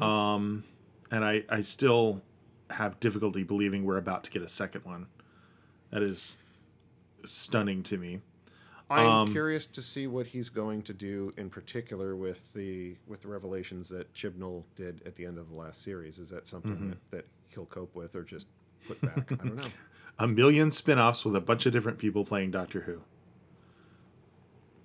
Um, 0.00 0.64
and 1.10 1.24
I, 1.24 1.44
I 1.50 1.60
still 1.60 2.22
have 2.70 2.98
difficulty 3.00 3.42
believing 3.42 3.84
we're 3.84 3.98
about 3.98 4.24
to 4.24 4.30
get 4.30 4.42
a 4.42 4.48
second 4.48 4.84
one. 4.84 5.06
That 5.90 6.02
is 6.02 6.38
stunning 7.24 7.82
to 7.84 7.98
me. 7.98 8.20
I'm 8.88 9.06
Um, 9.06 9.32
curious 9.32 9.66
to 9.66 9.82
see 9.82 10.06
what 10.06 10.28
he's 10.28 10.48
going 10.48 10.82
to 10.82 10.94
do 10.94 11.32
in 11.36 11.50
particular 11.50 12.14
with 12.14 12.52
the 12.54 12.96
with 13.08 13.22
the 13.22 13.28
revelations 13.28 13.88
that 13.88 14.14
Chibnall 14.14 14.62
did 14.76 15.02
at 15.04 15.16
the 15.16 15.26
end 15.26 15.38
of 15.38 15.48
the 15.50 15.56
last 15.56 15.82
series. 15.82 16.18
Is 16.20 16.30
that 16.30 16.46
something 16.46 16.72
Mm-hmm. 16.76 16.90
that, 16.90 17.10
that 17.10 17.26
he'll 17.48 17.66
cope 17.66 17.94
with 17.96 18.14
or 18.14 18.22
just 18.22 18.46
put 18.86 19.00
back? 19.00 19.32
I 19.32 19.34
don't 19.34 19.56
know. 19.56 19.64
A 20.18 20.26
million 20.26 20.70
spin 20.70 20.98
offs 20.98 21.26
with 21.26 21.36
a 21.36 21.42
bunch 21.42 21.66
of 21.66 21.72
different 21.72 21.98
people 21.98 22.24
playing 22.24 22.50
Doctor 22.50 22.82
Who. 22.82 23.02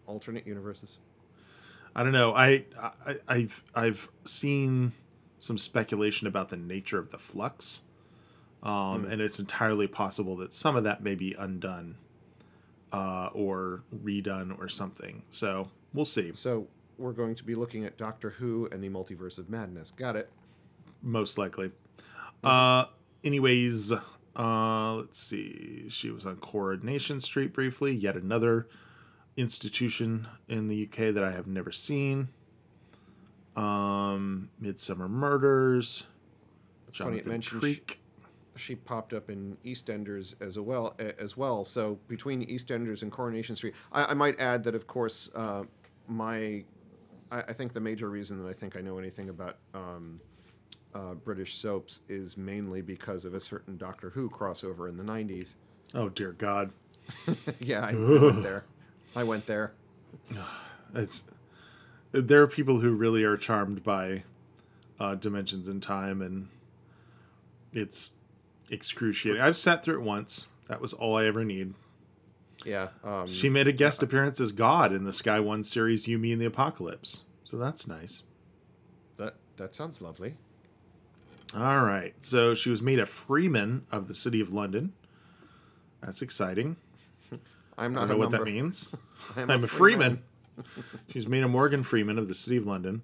Alternate 0.05 0.45
universes. 0.45 0.97
I 1.95 2.03
don't 2.03 2.11
know. 2.11 2.33
I, 2.33 2.65
I 3.05 3.15
I've 3.27 3.63
I've 3.73 4.09
seen 4.25 4.91
some 5.39 5.57
speculation 5.57 6.27
about 6.27 6.49
the 6.49 6.57
nature 6.57 6.99
of 6.99 7.11
the 7.11 7.17
flux, 7.17 7.83
um, 8.61 9.05
and 9.05 9.21
it's 9.21 9.39
entirely 9.39 9.87
possible 9.87 10.35
that 10.37 10.53
some 10.53 10.75
of 10.75 10.83
that 10.83 11.01
may 11.01 11.15
be 11.15 11.33
undone, 11.33 11.95
uh, 12.91 13.29
or 13.33 13.83
redone 14.03 14.57
or 14.59 14.67
something. 14.67 15.23
So 15.29 15.69
we'll 15.93 16.05
see. 16.05 16.33
So 16.33 16.67
we're 16.97 17.13
going 17.13 17.35
to 17.35 17.43
be 17.43 17.55
looking 17.55 17.85
at 17.85 17.97
Doctor 17.97 18.31
Who 18.31 18.67
and 18.71 18.83
the 18.83 18.89
Multiverse 18.89 19.37
of 19.37 19.49
Madness. 19.49 19.91
Got 19.91 20.15
it. 20.15 20.29
Most 21.01 21.37
likely. 21.37 21.71
Uh, 22.43 22.85
anyways, 23.23 23.93
uh, 24.35 24.93
let's 24.95 25.19
see. 25.19 25.85
She 25.89 26.09
was 26.11 26.25
on 26.25 26.37
Coronation 26.37 27.19
Street 27.19 27.53
briefly. 27.53 27.93
Yet 27.93 28.15
another 28.15 28.67
institution 29.37 30.27
in 30.47 30.67
the 30.67 30.83
UK 30.83 31.13
that 31.13 31.23
I 31.23 31.31
have 31.31 31.47
never 31.47 31.71
seen. 31.71 32.29
Um, 33.55 34.49
Midsomer 34.61 35.09
Murders. 35.09 36.05
It's 36.87 36.97
funny 36.97 37.17
it 37.17 37.23
Jonathan 37.23 37.31
mentioned 37.31 37.61
Creek. 37.61 37.99
she 38.55 38.75
popped 38.75 39.13
up 39.13 39.29
in 39.29 39.57
EastEnders 39.65 40.35
as 40.41 40.57
well 40.59 40.95
as 41.19 41.35
well. 41.37 41.63
So 41.63 41.99
between 42.07 42.45
EastEnders 42.47 43.01
and 43.01 43.11
Coronation 43.11 43.55
Street, 43.55 43.73
I, 43.91 44.05
I 44.05 44.13
might 44.13 44.39
add 44.39 44.63
that 44.63 44.75
of 44.75 44.87
course 44.87 45.29
uh, 45.35 45.63
my 46.07 46.63
I, 47.31 47.41
I 47.41 47.53
think 47.53 47.73
the 47.73 47.79
major 47.79 48.09
reason 48.09 48.41
that 48.43 48.49
I 48.49 48.53
think 48.53 48.75
I 48.75 48.81
know 48.81 48.97
anything 48.97 49.29
about 49.29 49.57
um, 49.73 50.19
uh, 50.93 51.13
British 51.13 51.55
soaps 51.57 52.01
is 52.09 52.37
mainly 52.37 52.81
because 52.81 53.25
of 53.25 53.33
a 53.33 53.39
certain 53.39 53.77
Doctor 53.77 54.09
Who 54.11 54.29
crossover 54.29 54.87
in 54.89 54.97
the 54.97 55.03
'90s. 55.03 55.55
Oh 55.93 56.09
dear 56.09 56.31
God, 56.33 56.71
yeah, 57.59 57.81
I, 57.85 57.91
I 57.91 57.93
went 57.95 58.43
there. 58.43 58.63
I 59.15 59.23
went 59.23 59.45
there. 59.45 59.73
it's 60.95 61.23
there 62.11 62.41
are 62.41 62.47
people 62.47 62.79
who 62.79 62.91
really 62.91 63.23
are 63.23 63.37
charmed 63.37 63.83
by 63.83 64.23
uh, 64.99 65.15
dimensions 65.15 65.67
in 65.67 65.79
time, 65.81 66.21
and 66.21 66.47
it's 67.73 68.11
excruciating. 68.69 69.41
I've 69.41 69.57
sat 69.57 69.83
through 69.83 69.95
it 69.95 70.03
once. 70.03 70.47
That 70.67 70.81
was 70.81 70.93
all 70.93 71.17
I 71.17 71.25
ever 71.25 71.43
need. 71.43 71.73
Yeah. 72.65 72.89
Um, 73.03 73.27
She 73.27 73.49
made 73.49 73.67
a 73.67 73.71
guest 73.71 74.03
appearance 74.03 74.39
as 74.39 74.51
God 74.51 74.93
in 74.93 75.03
the 75.03 75.13
Sky 75.13 75.39
One 75.39 75.63
series, 75.63 76.07
You, 76.07 76.17
Me, 76.19 76.31
and 76.31 76.41
the 76.41 76.45
Apocalypse. 76.45 77.23
So 77.43 77.57
that's 77.57 77.87
nice. 77.87 78.23
that 79.17 79.35
that 79.57 79.73
sounds 79.75 80.01
lovely. 80.01 80.35
All 81.55 81.81
right. 81.81 82.13
So 82.21 82.53
she 82.53 82.69
was 82.69 82.81
made 82.81 82.99
a 82.99 83.05
freeman 83.05 83.85
of 83.91 84.07
the 84.07 84.13
City 84.13 84.39
of 84.41 84.53
London. 84.53 84.93
That's 86.01 86.21
exciting. 86.21 86.77
I'm 87.31 87.39
I 87.77 87.87
not 87.87 87.99
don't 88.01 88.09
know 88.09 88.17
what 88.17 88.31
that 88.31 88.43
means. 88.43 88.93
I'm 89.35 89.49
I'm, 89.51 89.61
a 89.61 89.65
a 89.65 89.67
free 89.67 89.93
freeman. 89.93 90.21
She's 91.09 91.27
made 91.27 91.43
a 91.43 91.47
Morgan 91.47 91.83
Freeman 91.83 92.17
of 92.17 92.27
the 92.27 92.33
City 92.35 92.57
of 92.57 92.67
London. 92.67 93.01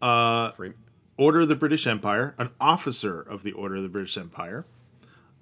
Uh, 0.00 0.52
Free- 0.52 0.72
Order 1.16 1.40
of 1.40 1.48
the 1.48 1.56
British 1.56 1.86
Empire, 1.86 2.34
an 2.38 2.50
officer 2.60 3.20
of 3.20 3.42
the 3.42 3.52
Order 3.52 3.76
of 3.76 3.82
the 3.82 3.88
British 3.88 4.16
Empire 4.16 4.64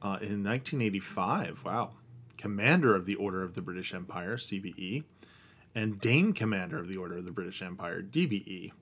uh, 0.03 0.17
in 0.23 0.43
1985. 0.43 1.65
Wow. 1.65 1.91
Commander 2.39 2.95
of 2.95 3.05
the 3.07 3.15
Order 3.15 3.43
of 3.43 3.55
the 3.55 3.61
British 3.61 3.93
Empire, 3.95 4.37
CBE, 4.39 5.05
and 5.75 6.01
Dame 6.01 6.33
Commander 6.33 6.79
of 6.79 6.89
the 6.89 6.97
Order 6.97 7.19
of 7.19 7.25
the 7.27 7.31
British 7.31 7.61
Empire, 7.61 8.01
DBE. 8.03 8.73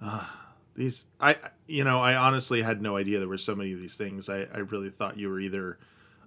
Ah, 0.00 0.54
these, 0.76 1.06
I, 1.20 1.36
you 1.66 1.84
know, 1.84 2.00
I 2.00 2.14
honestly 2.14 2.62
had 2.62 2.80
no 2.82 2.96
idea 2.96 3.18
there 3.18 3.28
were 3.28 3.38
so 3.38 3.54
many 3.56 3.72
of 3.72 3.80
these 3.80 3.96
things. 3.96 4.28
I, 4.28 4.46
I 4.52 4.58
really 4.58 4.90
thought 4.90 5.16
you 5.18 5.28
were 5.28 5.40
either 5.40 5.78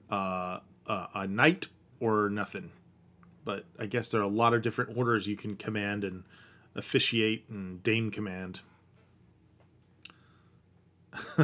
uh, 0.10 0.60
uh, 0.88 1.08
a 1.14 1.28
knight 1.28 1.68
or 2.00 2.30
nothing. 2.30 2.72
but 3.46 3.66
I 3.80 3.86
guess 3.86 4.10
there 4.12 4.22
are 4.22 4.26
a 4.26 4.28
lot 4.28 4.54
of 4.54 4.62
different 4.62 4.98
orders 4.98 5.28
you 5.28 5.36
can 5.36 5.56
command 5.56 6.04
and 6.04 6.24
officiate 6.76 7.48
and 7.50 7.82
Dame 7.84 8.12
command. 8.12 8.62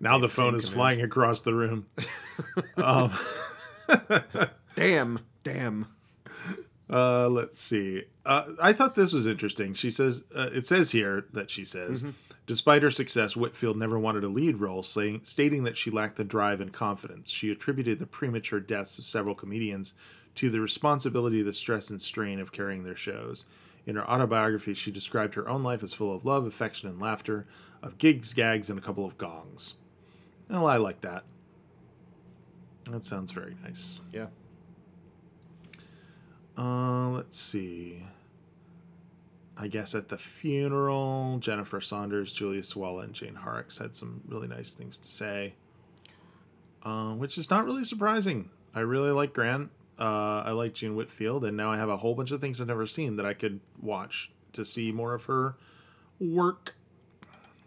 now 0.00 0.18
the 0.18 0.28
phone 0.28 0.54
is 0.54 0.64
command. 0.64 0.74
flying 0.74 1.02
across 1.02 1.40
the 1.42 1.54
room. 1.54 1.86
um, 2.76 3.12
Damn, 4.76 5.20
damn. 5.42 5.86
Uh, 6.90 7.28
let's 7.28 7.60
see. 7.60 8.04
Uh, 8.26 8.46
I 8.60 8.72
thought 8.72 8.96
this 8.96 9.12
was 9.12 9.26
interesting. 9.26 9.74
She 9.74 9.90
says 9.90 10.24
uh, 10.34 10.50
it 10.52 10.66
says 10.66 10.90
here 10.90 11.26
that 11.32 11.48
she 11.48 11.64
says, 11.64 12.02
despite 12.46 12.82
her 12.82 12.90
success, 12.90 13.36
Whitfield 13.36 13.76
never 13.76 13.98
wanted 13.98 14.24
a 14.24 14.28
lead 14.28 14.56
role, 14.56 14.82
saying 14.82 15.20
stating 15.22 15.62
that 15.64 15.76
she 15.76 15.90
lacked 15.90 16.16
the 16.16 16.24
drive 16.24 16.60
and 16.60 16.72
confidence. 16.72 17.30
She 17.30 17.50
attributed 17.50 18.00
the 18.00 18.06
premature 18.06 18.58
deaths 18.58 18.98
of 18.98 19.04
several 19.04 19.36
comedians 19.36 19.94
to 20.36 20.50
the 20.50 20.60
responsibility, 20.60 21.42
the 21.42 21.52
stress 21.52 21.90
and 21.90 22.02
strain 22.02 22.40
of 22.40 22.52
carrying 22.52 22.82
their 22.82 22.96
shows. 22.96 23.44
In 23.86 23.96
her 23.96 24.08
autobiography, 24.08 24.74
she 24.74 24.90
described 24.90 25.34
her 25.34 25.48
own 25.48 25.62
life 25.62 25.82
as 25.82 25.94
full 25.94 26.14
of 26.14 26.24
love, 26.24 26.44
affection, 26.44 26.88
and 26.88 27.00
laughter, 27.00 27.46
of 27.82 27.98
gigs, 27.98 28.34
gags, 28.34 28.68
and 28.68 28.78
a 28.78 28.82
couple 28.82 29.04
of 29.06 29.16
gongs. 29.16 29.74
Well, 30.48 30.66
I 30.66 30.76
like 30.76 31.00
that. 31.02 31.24
That 32.90 33.04
sounds 33.04 33.30
very 33.30 33.56
nice. 33.62 34.00
Yeah. 34.12 34.26
Uh, 36.56 37.08
let's 37.10 37.38
see. 37.38 38.02
I 39.56 39.68
guess 39.68 39.94
at 39.94 40.08
the 40.08 40.16
funeral, 40.16 41.36
Jennifer 41.38 41.80
Saunders, 41.82 42.32
Julia 42.32 42.62
Sawalha, 42.62 43.04
and 43.04 43.12
Jane 43.12 43.34
Horrocks 43.34 43.76
had 43.76 43.94
some 43.94 44.22
really 44.26 44.48
nice 44.48 44.72
things 44.72 44.96
to 44.98 45.08
say, 45.08 45.52
uh, 46.82 47.12
which 47.12 47.36
is 47.36 47.50
not 47.50 47.66
really 47.66 47.84
surprising. 47.84 48.48
I 48.74 48.80
really 48.80 49.10
like 49.10 49.34
Grant. 49.34 49.70
Uh, 49.98 50.44
I 50.46 50.52
like 50.52 50.72
June 50.72 50.96
Whitfield, 50.96 51.44
and 51.44 51.58
now 51.58 51.70
I 51.70 51.76
have 51.76 51.90
a 51.90 51.98
whole 51.98 52.14
bunch 52.14 52.30
of 52.30 52.40
things 52.40 52.58
I've 52.58 52.68
never 52.68 52.86
seen 52.86 53.16
that 53.16 53.26
I 53.26 53.34
could 53.34 53.60
watch 53.82 54.30
to 54.54 54.64
see 54.64 54.92
more 54.92 55.12
of 55.12 55.24
her 55.24 55.56
work. 56.18 56.74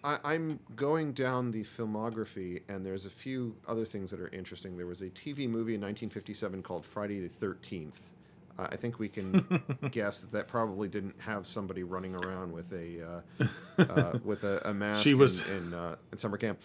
I, 0.04 0.18
I'm 0.24 0.60
going 0.76 1.14
down 1.14 1.52
the 1.52 1.64
filmography, 1.64 2.62
and 2.68 2.84
there's 2.84 3.06
a 3.06 3.12
few 3.12 3.56
other 3.68 3.86
things 3.86 4.10
that 4.10 4.20
are 4.20 4.30
interesting. 4.30 4.78
There 4.78 4.88
was 4.88 5.02
a 5.02 5.10
TV 5.10 5.48
movie 5.48 5.76
in 5.76 5.82
1957 5.82 6.64
called 6.64 6.86
Friday 6.88 7.20
the 7.20 7.30
13th. 7.30 7.92
Uh, 8.60 8.68
I 8.72 8.76
think 8.76 9.00
we 9.00 9.10
can 9.10 9.44
guess 9.92 10.22
that 10.22 10.32
that 10.34 10.48
probably 10.48 10.88
didn't 10.88 11.16
have 11.20 11.48
somebody 11.48 11.84
running 11.84 12.14
around 12.16 12.52
with 12.52 12.72
a 12.72 13.24
uh, 13.40 13.46
uh, 13.82 14.20
with 14.24 14.44
a, 14.44 14.62
a 14.70 14.74
mask 14.74 15.04
She 15.04 15.14
was- 15.16 15.46
in 15.48 15.58
in, 15.68 15.74
uh, 15.74 15.96
in 16.12 16.18
summer 16.18 16.38
camp. 16.38 16.60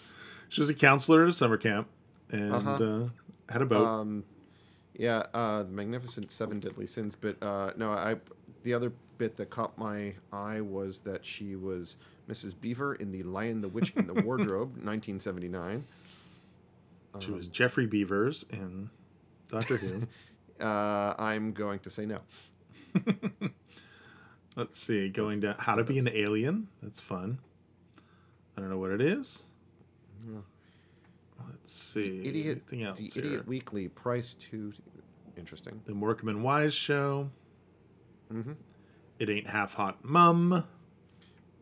She 0.50 0.60
was 0.60 0.68
a 0.70 0.74
counselor 0.74 1.24
at 1.24 1.30
a 1.30 1.32
summer 1.34 1.56
camp 1.56 1.88
and 2.30 2.52
Uh-huh. 2.52 2.70
uh, 2.72 3.08
had 3.52 3.62
a 3.62 3.66
boat. 3.66 3.86
Um, 3.86 4.24
yeah, 4.94 5.24
uh, 5.34 5.62
the 5.62 5.70
Magnificent 5.70 6.30
Seven 6.30 6.58
Deadly 6.60 6.86
Sins. 6.86 7.14
But 7.16 7.42
uh, 7.42 7.72
no, 7.76 7.90
I 7.92 8.16
the 8.64 8.74
other 8.74 8.92
bit 9.18 9.36
that 9.36 9.48
caught 9.50 9.76
my 9.78 10.14
eye 10.32 10.60
was 10.60 11.00
that 11.00 11.24
she 11.24 11.56
was 11.56 11.96
Mrs. 12.28 12.54
Beaver 12.60 12.94
in 12.96 13.10
The 13.12 13.22
Lion, 13.22 13.60
the 13.62 13.68
Witch, 13.68 13.92
and 13.96 14.06
the 14.08 14.14
Wardrobe, 14.22 14.68
1979. 14.84 15.84
she 17.20 17.30
was 17.30 17.48
Jeffrey 17.48 17.86
Beavers 17.86 18.44
in 18.50 18.90
Doctor 19.48 19.76
Who. 19.78 20.06
Uh, 20.60 21.14
I'm 21.18 21.52
going 21.52 21.78
to 21.80 21.90
say 21.90 22.06
no. 22.06 22.20
Let's 24.56 24.78
see, 24.80 25.08
going 25.08 25.40
down 25.40 25.54
how 25.58 25.76
to 25.76 25.84
be 25.84 25.98
an 25.98 26.08
alien. 26.08 26.68
That's 26.82 26.98
fun. 26.98 27.38
I 28.56 28.60
don't 28.60 28.70
know 28.70 28.78
what 28.78 28.90
it 28.90 29.00
is. 29.00 29.44
Let's 31.48 31.72
see. 31.72 32.26
Idiot, 32.26 32.62
Anything 32.72 32.82
else 32.82 32.98
the 32.98 33.06
here? 33.08 33.24
Idiot 33.24 33.46
Weekly, 33.46 33.88
price 33.88 34.34
two. 34.34 34.72
Interesting. 35.36 35.80
The 35.86 35.94
Morecambe 35.94 36.28
and 36.30 36.42
Wise 36.42 36.74
show. 36.74 37.30
Mhm. 38.32 38.56
It 39.20 39.30
ain't 39.30 39.46
half 39.46 39.74
hot, 39.74 40.04
mum. 40.04 40.64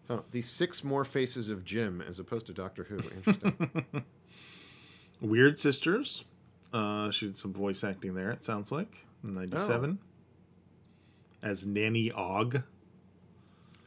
Oh, 0.08 0.22
the 0.30 0.40
six 0.40 0.82
more 0.84 1.04
faces 1.04 1.50
of 1.50 1.64
Jim 1.64 2.00
as 2.00 2.18
opposed 2.18 2.46
to 2.46 2.52
Doctor 2.54 2.84
Who. 2.84 2.98
Interesting. 2.98 4.04
Weird 5.20 5.58
Sisters. 5.58 6.24
Uh, 6.76 7.10
she 7.10 7.24
did 7.26 7.38
some 7.38 7.54
voice 7.54 7.82
acting 7.82 8.12
there. 8.14 8.30
It 8.30 8.44
sounds 8.44 8.70
like 8.70 9.06
in 9.24 9.32
'97 9.34 9.98
as 11.42 11.64
Nanny 11.64 12.12
Ogg. 12.12 12.62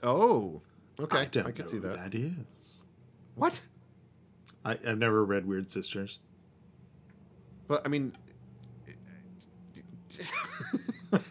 oh, 0.02 0.60
okay. 0.99 1.19
I 1.19 1.25
don't 1.25 1.45
I 1.45 1.52
know 1.52 1.65
see 1.65 1.75
who 1.75 1.82
that. 1.84 2.12
that 2.12 2.15
is. 2.15 2.84
What? 3.36 3.62
I, 4.65 4.71
I've 4.71 4.97
never 4.97 5.23
read 5.23 5.45
Weird 5.45 5.69
Sisters. 5.69 6.17
But 7.67 7.84
I 7.86 7.89
mean, 7.89 8.13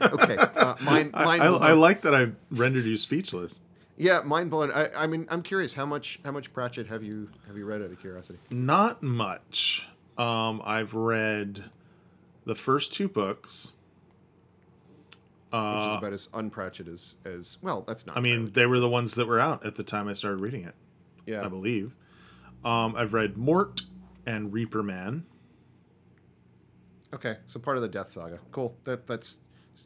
okay. 0.00 0.36
Uh, 0.36 0.76
mine, 0.84 1.10
I. 1.14 1.38
I, 1.38 1.46
I 1.46 1.72
like 1.72 2.02
that 2.02 2.14
I 2.14 2.28
rendered 2.52 2.84
you 2.84 2.96
speechless. 2.96 3.62
Yeah, 3.96 4.20
mind 4.24 4.50
blown. 4.50 4.70
I, 4.70 4.90
I 4.96 5.06
mean, 5.08 5.26
I'm 5.28 5.42
curious. 5.42 5.74
How 5.74 5.86
much? 5.86 6.20
How 6.24 6.30
much 6.30 6.52
Pratchett 6.52 6.86
have 6.86 7.02
you 7.02 7.30
have 7.48 7.56
you 7.56 7.64
read 7.64 7.82
out 7.82 7.90
of 7.90 7.98
curiosity? 7.98 8.38
Not 8.52 9.02
much. 9.02 9.88
Um, 10.18 10.60
I've 10.64 10.94
read 10.94 11.64
the 12.44 12.54
first 12.54 12.92
two 12.92 13.08
books. 13.08 13.72
Which 15.50 15.54
Uh, 15.54 15.90
is 15.92 15.98
about 15.98 16.12
as 16.12 16.28
unpratchett 16.34 16.88
as 16.88 17.16
as 17.24 17.56
well. 17.62 17.82
That's 17.82 18.06
not. 18.06 18.16
I 18.18 18.20
mean, 18.20 18.52
they 18.52 18.66
were 18.66 18.80
the 18.80 18.88
ones 18.88 19.14
that 19.14 19.26
were 19.26 19.40
out 19.40 19.64
at 19.64 19.76
the 19.76 19.82
time 19.82 20.06
I 20.08 20.12
started 20.14 20.40
reading 20.40 20.64
it. 20.64 20.74
yeah. 21.24 21.44
I 21.44 21.48
believe. 21.48 21.94
Um, 22.64 22.94
I've 22.96 23.14
read 23.14 23.36
Mort 23.38 23.82
and 24.26 24.52
Reaper 24.52 24.82
Man. 24.82 25.24
Okay, 27.14 27.38
so 27.46 27.58
part 27.58 27.78
of 27.78 27.82
the 27.82 27.88
Death 27.88 28.10
Saga. 28.10 28.40
Cool. 28.52 28.76
That 28.84 29.06
that's 29.06 29.40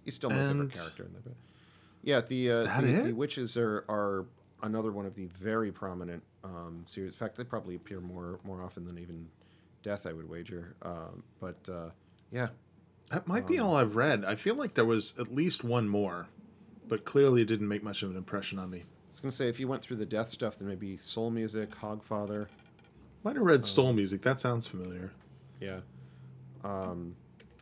he's 0.04 0.14
still 0.16 0.30
my 0.30 0.36
And- 0.36 0.52
favorite 0.52 0.72
character 0.72 1.04
in 1.04 1.12
there. 1.12 1.22
But 1.24 1.34
yeah, 2.02 2.20
the 2.22 2.50
uh, 2.50 2.80
the, 2.80 3.02
the 3.06 3.12
witches 3.12 3.56
are 3.56 3.84
are 3.88 4.24
another 4.64 4.90
one 4.90 5.06
of 5.06 5.14
the 5.14 5.26
very 5.26 5.70
prominent 5.70 6.24
um, 6.42 6.82
series. 6.86 7.12
In 7.12 7.18
fact, 7.18 7.36
they 7.36 7.44
probably 7.44 7.76
appear 7.76 8.00
more 8.00 8.40
more 8.42 8.62
often 8.62 8.84
than 8.84 8.98
even 8.98 9.28
Death. 9.82 10.06
I 10.06 10.12
would 10.12 10.28
wager. 10.28 10.74
Um, 10.82 11.22
but 11.40 11.56
uh, 11.70 11.90
yeah, 12.30 12.48
That 13.10 13.26
might 13.26 13.46
be 13.46 13.58
Um, 13.58 13.66
all 13.66 13.76
I've 13.76 13.96
read. 13.96 14.24
I 14.24 14.34
feel 14.36 14.54
like 14.54 14.74
there 14.74 14.84
was 14.84 15.14
at 15.18 15.34
least 15.34 15.64
one 15.64 15.88
more, 15.88 16.26
but 16.88 17.04
clearly 17.04 17.42
it 17.42 17.46
didn't 17.46 17.68
make 17.68 17.82
much 17.82 18.02
of 18.02 18.10
an 18.10 18.16
impression 18.16 18.58
on 18.58 18.70
me. 18.70 18.78
I 18.80 18.84
was 19.08 19.20
gonna 19.20 19.32
say 19.32 19.48
if 19.48 19.60
you 19.60 19.68
went 19.68 19.82
through 19.82 19.96
the 19.96 20.06
Death 20.06 20.28
stuff, 20.30 20.58
then 20.58 20.68
maybe 20.68 20.96
Soul 20.96 21.30
Music, 21.30 21.70
Hogfather. 21.72 22.46
Might 23.24 23.36
have 23.36 23.44
read 23.44 23.56
Um, 23.56 23.62
Soul 23.62 23.92
Music. 23.92 24.22
That 24.22 24.40
sounds 24.40 24.66
familiar. 24.66 25.12
Yeah. 25.60 25.80
Um, 26.64 27.14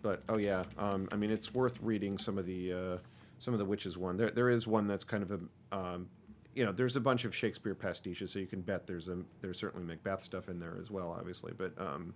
but 0.03 0.23
oh 0.29 0.39
yeah, 0.39 0.65
um, 0.79 1.09
I 1.13 1.17
mean 1.17 1.31
it's 1.31 1.53
worth 1.53 1.79
reading 1.83 2.17
some 2.19 2.39
of 2.39 2.47
the 2.47 2.73
uh, 2.73 2.97
some 3.39 3.53
of 3.55 3.59
the 3.59 3.67
witches 3.67 3.99
one. 3.99 4.17
There 4.17 4.31
there 4.31 4.49
is 4.49 4.67
one 4.67 4.87
that's 4.87 5.05
kind 5.05 5.23
of 5.23 5.31
a 5.33 5.77
um, 5.77 6.09
you 6.55 6.65
know 6.65 6.73
there's 6.73 6.97
a 6.97 7.01
bunch 7.01 7.25
of 7.25 7.35
Shakespeare 7.35 7.75
pastiches, 7.75 8.31
so 8.33 8.39
you 8.39 8.47
can 8.47 8.61
bet 8.61 8.87
there's 8.87 9.09
a 9.09 9.19
there's 9.41 9.59
certainly 9.59 9.87
Macbeth 9.87 10.23
stuff 10.25 10.49
in 10.49 10.59
there 10.61 10.77
as 10.81 10.91
well, 10.91 11.15
obviously. 11.19 11.53
But 11.57 11.73
um, 11.79 12.15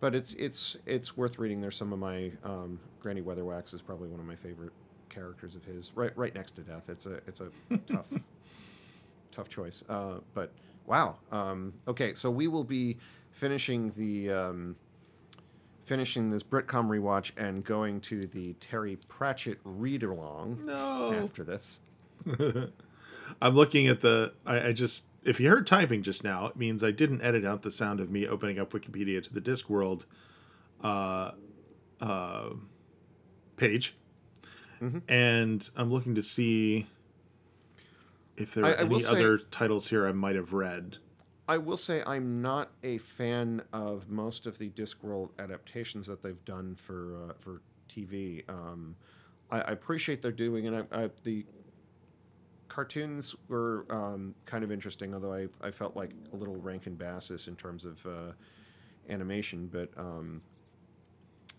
but 0.00 0.14
it's 0.14 0.34
it's 0.34 0.76
it's 0.86 1.16
worth 1.16 1.38
reading. 1.38 1.60
There's 1.60 1.76
some 1.76 1.92
of 1.92 1.98
my 1.98 2.30
um, 2.44 2.78
Granny 3.00 3.22
Weatherwax 3.22 3.72
is 3.74 3.80
probably 3.82 4.08
one 4.08 4.20
of 4.20 4.26
my 4.26 4.36
favorite 4.36 4.72
characters 5.08 5.54
of 5.56 5.64
his. 5.64 5.92
Right 5.94 6.16
right 6.16 6.34
next 6.34 6.52
to 6.52 6.62
Death. 6.62 6.88
It's 6.88 7.06
a 7.06 7.14
it's 7.26 7.40
a 7.40 7.48
tough 7.86 8.06
tough 9.30 9.48
choice. 9.48 9.82
Uh, 9.88 10.18
but 10.34 10.52
wow. 10.86 11.16
Um, 11.30 11.72
okay, 11.88 12.14
so 12.14 12.30
we 12.30 12.48
will 12.48 12.64
be 12.64 12.98
finishing 13.30 13.92
the 13.96 14.30
um, 14.30 14.76
finishing 15.84 16.30
this 16.30 16.42
Britcom 16.42 16.88
rewatch 16.88 17.32
and 17.36 17.64
going 17.64 18.00
to 18.02 18.26
the 18.26 18.52
Terry 18.54 18.96
Pratchett 19.08 19.58
read 19.64 20.02
along 20.02 20.60
No. 20.64 21.12
after 21.12 21.44
this. 21.44 21.80
I'm 23.42 23.54
looking 23.56 23.88
at 23.88 24.00
the. 24.00 24.32
I, 24.46 24.68
I 24.68 24.72
just. 24.72 25.06
If 25.24 25.38
you 25.40 25.50
heard 25.50 25.66
typing 25.66 26.02
just 26.02 26.24
now, 26.24 26.46
it 26.46 26.56
means 26.56 26.82
I 26.82 26.90
didn't 26.92 27.20
edit 27.22 27.44
out 27.44 27.62
the 27.62 27.70
sound 27.70 28.00
of 28.00 28.10
me 28.10 28.26
opening 28.26 28.58
up 28.58 28.72
Wikipedia 28.72 29.22
to 29.22 29.32
the 29.34 29.40
Discworld 29.40 30.04
uh, 30.82 31.32
uh, 32.00 32.50
page. 33.56 33.94
Mhm. 34.80 35.02
And 35.08 35.68
I'm 35.76 35.92
looking 35.92 36.14
to 36.16 36.22
see 36.22 36.86
if 38.36 38.54
there 38.54 38.64
are 38.64 38.68
I- 38.68 38.72
I 38.74 38.84
any 38.84 38.98
say- 39.00 39.10
other 39.10 39.38
titles 39.38 39.88
here 39.88 40.06
I 40.06 40.12
might 40.12 40.34
have 40.36 40.52
read. 40.52 40.96
I 41.48 41.58
will 41.58 41.76
say 41.76 42.02
I'm 42.06 42.40
not 42.40 42.70
a 42.84 42.98
fan 42.98 43.62
of 43.72 44.08
most 44.08 44.46
of 44.46 44.58
the 44.58 44.70
Discworld 44.70 45.30
adaptations 45.40 46.06
that 46.06 46.22
they've 46.22 46.44
done 46.44 46.76
for 46.76 47.16
uh, 47.30 47.32
for 47.40 47.60
TV. 47.88 48.42
Um, 48.48 48.94
I, 49.50 49.60
I 49.60 49.70
appreciate 49.72 50.22
they're 50.22 50.30
doing 50.32 50.64
it. 50.66 50.86
I, 50.92 51.04
I, 51.04 51.10
the 51.24 51.44
cartoons 52.72 53.34
were 53.48 53.84
um, 53.90 54.34
kind 54.46 54.64
of 54.64 54.72
interesting, 54.72 55.12
although 55.12 55.34
I, 55.34 55.48
I 55.60 55.70
felt 55.70 55.94
like 55.94 56.10
a 56.32 56.36
little 56.36 56.56
Rankin 56.56 56.94
Bassus 56.94 57.46
in 57.46 57.54
terms 57.54 57.84
of 57.84 58.04
uh, 58.06 58.32
animation. 59.10 59.68
But 59.70 59.90
um, 59.98 60.40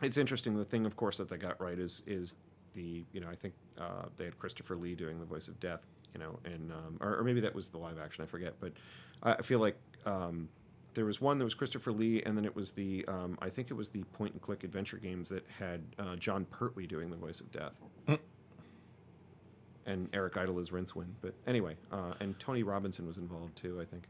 it's 0.02 0.17
interesting. 0.17 0.56
The 0.56 0.65
thing, 0.65 0.88
of 0.88 0.95
course, 0.95 1.17
that 1.17 1.30
they 1.30 1.38
got 1.38 1.62
right 1.62 1.78
is 1.78 2.02
is 2.08 2.38
the 2.73 3.06
you 3.12 3.21
know 3.21 3.30
I 3.30 3.36
think 3.36 3.54
uh, 3.80 4.06
they 4.17 4.26
had 4.26 4.39
Christopher 4.39 4.76
Lee 4.76 4.95
doing 4.95 5.19
the 5.19 5.26
voice 5.26 5.47
of 5.47 5.60
Death. 5.60 5.86
You 6.15 6.19
know, 6.19 6.39
and 6.45 6.71
um, 6.71 6.97
or, 6.99 7.17
or 7.19 7.23
maybe 7.23 7.41
that 7.41 7.54
was 7.54 7.67
the 7.69 7.78
live 7.78 7.99
action. 7.99 8.23
I 8.23 8.28
forget, 8.28 8.56
but 8.60 8.73
I 9.21 9.34
I 9.34 9.41
feel 9.43 9.60
like 9.60 9.78
um, 10.08 10.49
there 10.95 11.06
was 11.06 11.21
one 11.21 11.38
that 11.38 11.43
was 11.43 11.54
Christopher 11.54 11.91
Lee, 11.91 12.23
and 12.23 12.36
then 12.36 12.45
it 12.45 12.56
was 12.56 12.71
the 12.71 13.06
um, 13.08 13.38
I 13.39 13.49
think 13.49 13.69
it 13.69 13.76
was 13.76 13.89
the 13.89 14.04
point 14.13 14.34
and 14.34 14.41
click 14.41 14.63
adventure 14.63 14.97
games 14.97 15.30
that 15.30 15.45
had 15.60 15.82
uh, 15.99 16.15
Jon 16.15 16.45
Pertwee 16.45 16.88
doing 16.88 17.12
the 17.12 17.17
voice 17.17 17.39
of 17.39 17.52
Death, 17.52 17.73
Mm. 18.08 18.19
And 19.86 20.10
Eric 20.13 20.38
Idle 20.38 20.60
as 20.60 20.69
Rincewind. 20.72 21.13
But 21.22 21.34
anyway, 21.48 21.76
uh, 21.91 22.13
and 22.19 22.38
Tony 22.39 22.63
Robinson 22.63 23.06
was 23.08 23.17
involved 23.17 23.56
too. 23.56 23.80
I 23.82 23.86
think. 23.86 24.04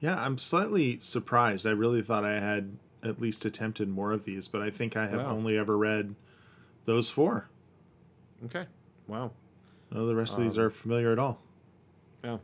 Yeah, 0.00 0.16
I'm 0.22 0.38
slightly 0.38 0.98
surprised. 1.00 1.66
I 1.66 1.70
really 1.70 2.02
thought 2.02 2.24
I 2.24 2.38
had 2.38 2.76
at 3.02 3.20
least 3.20 3.44
attempted 3.44 3.88
more 3.88 4.12
of 4.12 4.24
these, 4.24 4.46
but 4.48 4.60
I 4.62 4.70
think 4.70 4.96
I 4.96 5.06
have 5.08 5.20
Wow. 5.20 5.32
only 5.32 5.58
ever 5.58 5.76
read 5.76 6.14
those 6.84 7.10
four. 7.10 7.48
Okay. 8.44 8.66
Wow. 9.08 9.32
Of 9.90 10.06
the 10.06 10.14
rest 10.14 10.34
of 10.36 10.44
these 10.44 10.56
Um, 10.58 10.64
are 10.64 10.70
familiar 10.70 11.10
at 11.12 11.18
all. 11.18 11.40
Yeah. 12.22 12.38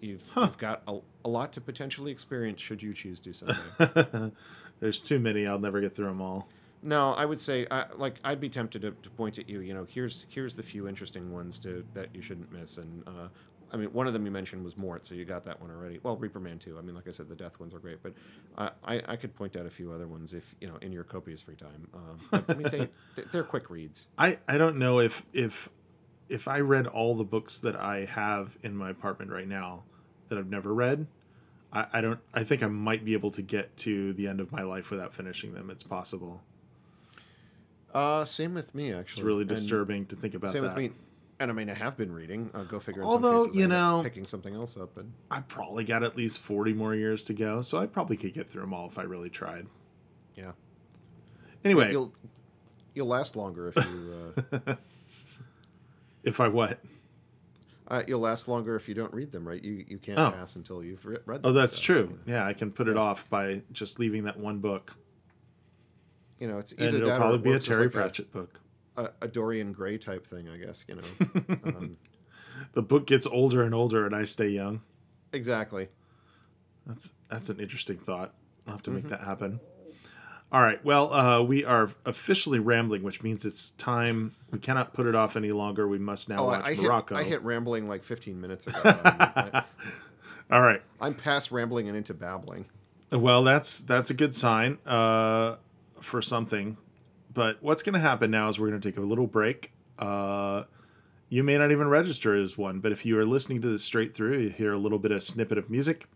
You've, 0.00 0.22
Huh. 0.30 0.42
you've 0.42 0.58
got 0.58 0.82
a, 0.86 0.98
a 1.24 1.28
lot 1.28 1.52
to 1.54 1.60
potentially 1.60 2.10
experience 2.12 2.60
should 2.60 2.82
you 2.82 2.94
choose 2.94 3.20
to 3.22 3.32
someday. 3.32 4.32
There's 4.80 5.00
too 5.02 5.18
many. 5.18 5.46
I'll 5.46 5.58
never 5.58 5.80
get 5.80 5.94
through 5.96 6.06
them 6.08 6.20
all. 6.20 6.48
No, 6.82 7.12
I 7.12 7.26
would 7.26 7.40
say, 7.40 7.66
I, 7.70 7.86
like, 7.94 8.14
I'd 8.24 8.40
be 8.40 8.48
tempted 8.48 8.82
to, 8.82 8.92
to 8.92 9.10
point 9.10 9.38
at 9.38 9.48
you. 9.48 9.60
You 9.60 9.74
know, 9.74 9.86
here's 9.88 10.26
here's 10.30 10.54
the 10.54 10.62
few 10.62 10.88
interesting 10.88 11.30
ones 11.32 11.58
to 11.60 11.84
that 11.94 12.08
you 12.14 12.22
shouldn't 12.22 12.50
miss. 12.52 12.78
And 12.78 13.06
uh, 13.06 13.28
I 13.72 13.76
mean, 13.76 13.92
one 13.92 14.06
of 14.06 14.12
them 14.12 14.24
you 14.24 14.30
mentioned 14.30 14.64
was 14.64 14.76
Mort, 14.76 15.06
so 15.06 15.14
you 15.14 15.24
got 15.24 15.44
that 15.44 15.60
one 15.60 15.70
already. 15.70 16.00
Well, 16.02 16.16
Reaper 16.16 16.40
Man 16.40 16.58
too. 16.58 16.78
I 16.78 16.82
mean, 16.82 16.94
like 16.94 17.06
I 17.06 17.10
said, 17.10 17.28
the 17.28 17.36
Death 17.36 17.60
ones 17.60 17.74
are 17.74 17.78
great, 17.78 18.02
but 18.02 18.14
I, 18.56 18.70
I, 18.84 19.02
I 19.08 19.16
could 19.16 19.34
point 19.34 19.56
out 19.56 19.66
a 19.66 19.70
few 19.70 19.92
other 19.92 20.08
ones 20.08 20.32
if 20.32 20.54
you 20.60 20.68
know 20.68 20.76
in 20.80 20.92
your 20.92 21.04
copious 21.04 21.42
free 21.42 21.56
time. 21.56 21.88
Um, 21.94 22.44
I 22.48 22.54
mean, 22.54 22.66
they 22.70 22.88
they're 23.30 23.44
quick 23.44 23.70
reads. 23.70 24.08
I, 24.18 24.38
I 24.48 24.58
don't 24.58 24.76
know 24.76 25.00
if 25.00 25.24
if 25.32 25.68
if 26.28 26.48
I 26.48 26.60
read 26.60 26.86
all 26.86 27.14
the 27.14 27.24
books 27.24 27.60
that 27.60 27.76
I 27.76 28.06
have 28.06 28.56
in 28.62 28.76
my 28.76 28.90
apartment 28.90 29.30
right 29.30 29.48
now 29.48 29.82
that 30.28 30.38
I've 30.38 30.48
never 30.48 30.72
read, 30.72 31.06
I, 31.72 31.86
I 31.92 32.00
don't 32.00 32.20
I 32.32 32.44
think 32.44 32.62
I 32.62 32.68
might 32.68 33.04
be 33.04 33.12
able 33.12 33.30
to 33.32 33.42
get 33.42 33.76
to 33.78 34.12
the 34.14 34.26
end 34.28 34.40
of 34.40 34.50
my 34.50 34.62
life 34.62 34.90
without 34.90 35.14
finishing 35.14 35.52
them. 35.52 35.70
It's 35.70 35.82
possible. 35.82 36.40
Uh, 37.94 38.24
same 38.24 38.54
with 38.54 38.74
me 38.74 38.92
actually. 38.92 39.20
It's 39.20 39.26
really 39.26 39.40
And 39.40 39.48
disturbing 39.48 40.06
to 40.06 40.16
think 40.16 40.34
about 40.34 40.48
that. 40.48 40.52
Same 40.52 40.62
that. 40.64 40.74
with 40.76 40.90
me. 40.90 40.96
And 41.40 41.50
I 41.50 41.54
mean, 41.54 41.70
I 41.70 41.74
have 41.74 41.96
been 41.96 42.12
reading. 42.12 42.50
Uh, 42.52 42.64
go 42.64 42.78
figure. 42.78 43.02
Although, 43.02 43.38
some 43.38 43.46
cases, 43.48 43.56
you 43.60 43.66
know- 43.68 44.00
picking 44.04 44.26
something 44.26 44.54
else 44.54 44.76
up, 44.76 44.90
but 44.94 45.06
I 45.30 45.40
probably 45.40 45.84
got 45.84 46.02
at 46.02 46.14
least 46.16 46.38
40 46.38 46.74
more 46.74 46.94
years 46.94 47.24
to 47.24 47.32
go, 47.34 47.62
so 47.62 47.78
I 47.78 47.86
probably 47.86 48.16
could 48.18 48.34
get 48.34 48.50
through 48.50 48.60
them 48.60 48.74
all 48.74 48.86
if 48.88 48.98
I 48.98 49.02
really 49.04 49.30
tried. 49.30 49.66
yeah. 50.36 50.52
Anyway, 51.64 51.90
You'll 51.92 52.12
you'll 52.94 53.06
last 53.06 53.36
longer 53.36 53.68
if 53.68 53.76
you 53.76 54.34
uh, 54.66 54.74
if 56.22 56.40
I 56.40 56.48
what? 56.48 56.78
uh, 57.88 58.02
you'll 58.06 58.20
last 58.20 58.46
longer 58.48 58.76
if 58.76 58.88
you 58.88 58.94
don't 58.94 59.12
read 59.12 59.32
them. 59.32 59.46
Right? 59.46 59.62
You 59.62 59.84
you 59.88 59.98
can't 59.98 60.18
Oh. 60.18 60.30
pass 60.30 60.56
until 60.56 60.82
you've 60.84 61.04
re- 61.04 61.18
read 61.26 61.40
Oh, 61.44 61.52
that's 61.52 61.76
so, 61.76 61.82
true. 61.82 62.18
Yeah, 62.26 62.46
I 62.46 62.52
can 62.52 62.70
put 62.70 62.88
it 62.88 62.96
off 62.96 63.28
by 63.30 63.62
just 63.72 63.98
leaving 63.98 64.24
that 64.24 64.38
one 64.38 64.58
book. 64.58 64.96
You 66.40 66.48
know, 66.48 66.58
it's 66.58 66.72
And 66.72 66.80
either 66.82 66.96
it'll 66.96 67.08
that 67.10 67.16
or 67.16 67.18
probably 67.18 67.38
be 67.38 67.52
a 67.52 67.58
Terry 67.60 67.84
like 67.84 67.92
Pratchett 67.92 68.32
book. 68.32 68.60
a, 68.96 69.04
a, 69.04 69.10
a 69.22 69.28
Dorian 69.28 69.72
Gray 69.72 69.98
type 69.98 70.26
thing, 70.26 70.48
I 70.48 70.56
guess. 70.56 70.84
You 70.88 70.96
know. 70.96 71.54
um, 71.64 71.96
The 72.72 72.82
book 72.82 73.06
gets 73.06 73.26
older 73.26 73.62
and 73.62 73.74
older 73.74 74.04
and 74.06 74.14
I 74.16 74.24
stay 74.24 74.48
young. 74.48 74.80
exactly. 75.32 75.88
That's 76.86 77.12
that's 77.28 77.48
an 77.50 77.60
interesting 77.60 77.98
thought. 77.98 78.34
I'll 78.66 78.72
have 78.74 78.82
to 78.84 78.90
make 78.90 79.04
Mm-hmm. 79.04 79.10
that 79.10 79.20
happen. 79.20 79.60
All 80.52 80.60
right. 80.60 80.84
Well, 80.84 81.12
uh, 81.12 81.42
we 81.42 81.64
are 81.64 81.90
officially 82.04 82.58
rambling, 82.58 83.04
which 83.04 83.22
means 83.22 83.44
it's 83.44 83.70
time. 83.72 84.34
We 84.50 84.58
cannot 84.58 84.92
put 84.94 85.06
it 85.06 85.14
off 85.14 85.36
any 85.36 85.52
longer. 85.52 85.86
We 85.86 85.98
must 85.98 86.28
now 86.28 86.38
Oh, 86.38 86.44
watch 86.46 86.64
I, 86.64 86.70
I 86.70 86.74
hit 86.74 86.82
Morocco. 86.82 87.14
I 87.16 87.22
hit 87.22 87.42
rambling 87.42 87.86
like 87.88 88.02
15 88.02 88.40
minutes 88.40 88.66
ago. 88.66 88.80
I, 88.84 89.62
All 90.50 90.60
right. 90.60 90.82
I'm 91.00 91.14
past 91.14 91.52
rambling 91.52 91.86
and 91.86 91.96
into 91.96 92.14
babbling. 92.14 92.64
Well, 93.12 93.44
that's 93.44 93.80
that's 93.80 94.10
a 94.10 94.14
good 94.14 94.34
sign 94.34 94.78
uh, 94.86 95.56
for 96.02 96.22
something. 96.22 96.76
But 97.32 97.62
what's 97.62 97.82
going 97.82 97.94
to 97.94 98.00
happen 98.00 98.30
now 98.30 98.48
is 98.48 98.58
we're 98.58 98.68
going 98.68 98.80
to 98.80 98.88
take 98.88 98.98
a 98.98 99.02
little 99.02 99.26
break. 99.26 99.72
Uh, 99.98 100.64
you 101.28 101.44
may 101.44 101.56
not 101.56 101.70
even 101.70 101.88
register 101.88 102.34
as 102.34 102.58
one, 102.58 102.80
but 102.80 102.90
if 102.90 103.06
you 103.06 103.18
are 103.18 103.24
listening 103.24 103.60
to 103.62 103.68
this 103.68 103.84
straight 103.84 104.14
through, 104.14 104.38
you 104.38 104.48
hear 104.48 104.72
a 104.72 104.78
little 104.78 104.98
bit 104.98 105.12
of 105.12 105.22
snippet 105.22 105.58
of 105.58 105.70
music, 105.70 106.08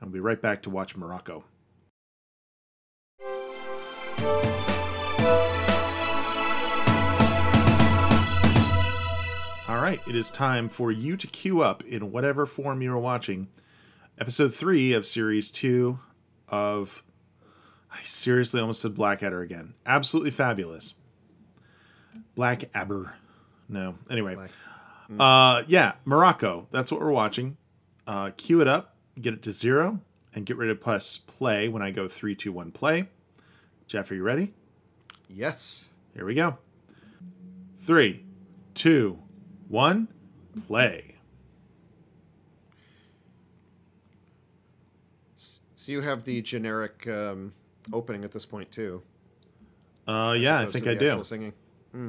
and 0.00 0.10
we'll 0.10 0.14
be 0.14 0.20
right 0.20 0.40
back 0.40 0.62
to 0.62 0.70
watch 0.70 0.96
Morocco. 0.96 1.44
All 9.68 9.80
right, 9.80 10.00
it 10.06 10.14
is 10.14 10.30
time 10.30 10.68
for 10.68 10.92
you 10.92 11.16
to 11.16 11.26
queue 11.26 11.62
up 11.62 11.82
in 11.84 12.12
whatever 12.12 12.46
form 12.46 12.82
you're 12.82 12.98
watching 12.98 13.48
episode 14.18 14.54
three 14.54 14.92
of 14.92 15.04
series 15.04 15.50
two 15.50 15.98
of. 16.48 17.02
I 17.92 18.00
seriously 18.02 18.60
almost 18.60 18.80
said 18.80 18.94
Blackadder 18.94 19.40
again. 19.42 19.74
Absolutely 19.86 20.30
fabulous. 20.30 20.94
Black 22.34 22.64
Aber. 22.74 23.14
No. 23.68 23.96
Anyway. 24.10 24.34
Black- 24.34 24.50
Uh, 25.20 25.62
yeah, 25.66 25.92
Morocco. 26.06 26.66
That's 26.70 26.90
what 26.90 27.00
we're 27.00 27.12
watching. 27.12 27.56
Uh, 28.06 28.30
cue 28.36 28.60
it 28.62 28.68
up, 28.68 28.96
get 29.20 29.34
it 29.34 29.42
to 29.42 29.52
zero, 29.52 30.00
and 30.34 30.46
get 30.46 30.56
ready 30.56 30.72
to 30.72 30.78
press 30.78 31.18
play 31.18 31.68
when 31.68 31.82
I 31.82 31.90
go 31.90 32.08
three, 32.08 32.34
two, 32.34 32.50
one, 32.50 32.72
play. 32.72 33.08
Jeff, 33.86 34.10
are 34.10 34.14
you 34.14 34.22
ready? 34.22 34.54
Yes. 35.28 35.84
Here 36.14 36.24
we 36.24 36.34
go. 36.34 36.56
Three, 37.80 38.24
two, 38.74 39.18
one, 39.68 40.08
play. 40.66 41.16
So 45.36 45.90
you 45.92 46.00
have 46.02 46.24
the 46.24 46.40
generic 46.42 47.06
um, 47.08 47.52
opening 47.92 48.24
at 48.24 48.32
this 48.32 48.44
point 48.44 48.70
too. 48.70 49.02
Uh, 50.06 50.34
yeah, 50.38 50.60
I 50.60 50.66
think 50.66 50.86
I 50.86 50.94
do. 50.94 51.22
Singing. 51.22 51.52
Hmm. 51.92 52.08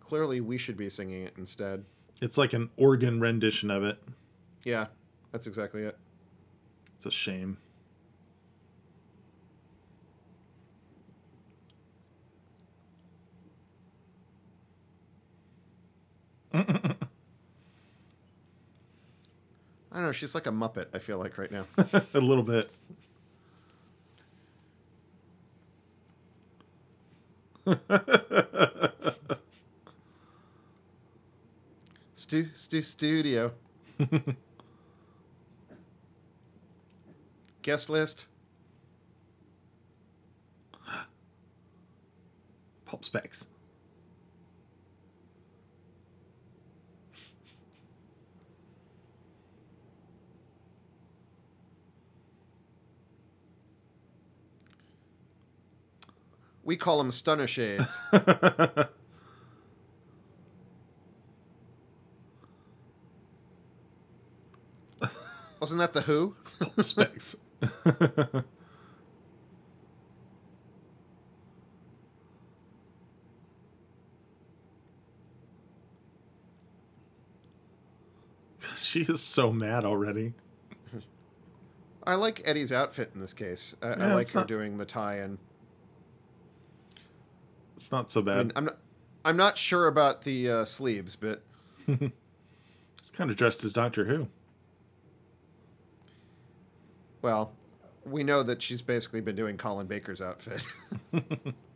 Clearly, 0.00 0.40
we 0.40 0.58
should 0.58 0.76
be 0.76 0.90
singing 0.90 1.22
it 1.22 1.34
instead. 1.38 1.84
It's 2.20 2.38
like 2.38 2.52
an 2.52 2.70
organ 2.76 3.20
rendition 3.20 3.70
of 3.70 3.82
it. 3.82 3.98
Yeah, 4.64 4.86
that's 5.32 5.46
exactly 5.46 5.82
it. 5.82 5.96
It's 6.96 7.06
a 7.06 7.10
shame. 7.10 7.58
I 19.92 19.96
don't 19.96 20.04
know. 20.06 20.12
She's 20.12 20.34
like 20.34 20.46
a 20.46 20.50
muppet. 20.50 20.86
I 20.94 20.98
feel 20.98 21.18
like 21.18 21.36
right 21.36 21.52
now. 21.52 21.66
a 22.14 22.20
little 22.20 22.42
bit. 22.42 22.70
Stu, 32.14 32.48
stu, 32.54 32.82
studio. 32.82 33.52
Guest 37.62 37.90
list. 37.90 38.26
Pop 42.86 43.04
specs. 43.04 43.46
We 56.64 56.76
call 56.76 56.98
them 56.98 57.10
stunner 57.10 57.46
shades. 57.46 57.98
Wasn't 65.60 65.78
that 65.80 65.92
the 65.92 66.02
Who? 66.02 66.34
Specs. 66.82 67.36
she 78.76 79.02
is 79.02 79.20
so 79.20 79.52
mad 79.52 79.84
already. 79.84 80.34
I 82.04 82.16
like 82.16 82.42
Eddie's 82.44 82.72
outfit 82.72 83.12
in 83.14 83.20
this 83.20 83.32
case. 83.32 83.76
I, 83.80 83.88
I 83.88 84.14
like 84.14 84.28
her 84.30 84.40
not- 84.40 84.48
doing 84.48 84.76
the 84.76 84.84
tie 84.84 85.16
and 85.18 85.38
It's 87.82 87.90
not 87.90 88.08
so 88.08 88.20
I 88.20 88.24
bad. 88.24 88.36
mean, 88.46 88.52
I'm 88.54 88.64
not. 88.66 88.78
I'm 89.24 89.36
not 89.36 89.58
sure 89.58 89.88
about 89.88 90.22
the 90.22 90.48
uh, 90.48 90.64
sleeves, 90.64 91.16
but 91.16 91.42
It's 91.88 93.10
kind 93.12 93.28
of 93.28 93.36
dressed 93.36 93.64
as 93.64 93.72
Doctor 93.72 94.04
Who. 94.04 94.28
well, 97.22 97.52
we 98.04 98.22
know 98.22 98.44
that 98.44 98.62
she's 98.62 98.82
basically 98.82 99.20
been 99.20 99.34
doing 99.34 99.56
Colin 99.56 99.88
Baker's 99.88 100.20
outfit. 100.22 100.64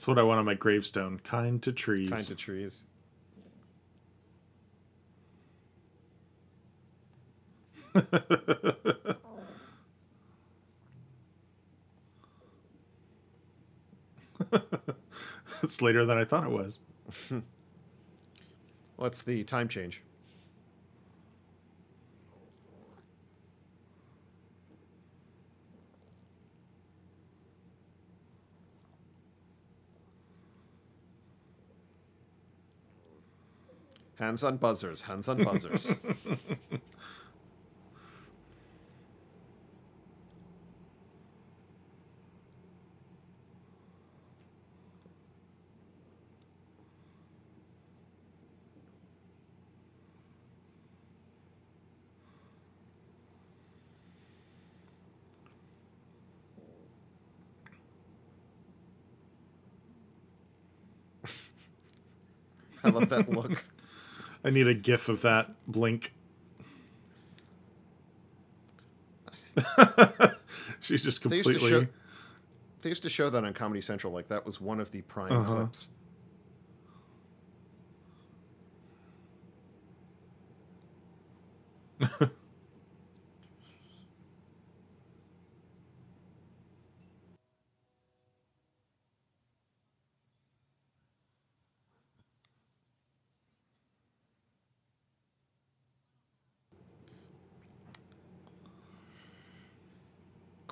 That's 0.00 0.08
what 0.08 0.18
I 0.18 0.22
want 0.22 0.38
on 0.38 0.46
my 0.46 0.54
gravestone. 0.54 1.20
Kind 1.24 1.62
to 1.64 1.72
trees. 1.72 2.08
Kind 2.08 2.26
to 2.28 2.34
trees. 2.34 2.84
it's 15.62 15.82
later 15.82 16.06
than 16.06 16.16
I 16.16 16.24
thought 16.24 16.44
it 16.44 16.50
was. 16.50 16.78
What's 18.96 19.20
the 19.20 19.44
time 19.44 19.68
change? 19.68 20.00
Hands 34.20 34.44
on 34.44 34.58
buzzers, 34.58 35.00
hands 35.00 35.28
on 35.28 35.42
buzzers. 35.42 35.94
I 62.84 62.90
love 62.90 63.08
that 63.08 63.30
look. 63.30 63.64
I 64.44 64.50
need 64.50 64.66
a 64.66 64.74
gif 64.74 65.08
of 65.08 65.22
that 65.22 65.50
blink. 65.66 66.12
She's 70.80 71.02
just 71.04 71.22
They 71.28 71.36
used 71.36 71.50
completely. 71.50 71.70
show 71.70 71.86
they 72.82 72.88
used 72.88 73.02
to 73.02 73.10
show 73.10 73.28
that 73.28 73.44
on 73.44 73.52
Comedy 73.52 73.82
Central, 73.82 74.10
like 74.12 74.28
that 74.28 74.46
was 74.46 74.58
one 74.60 74.80
of 74.80 74.90
the 74.90 75.02
prime 75.02 75.32
Uh-huh. 75.32 75.54
clips. 75.54 75.88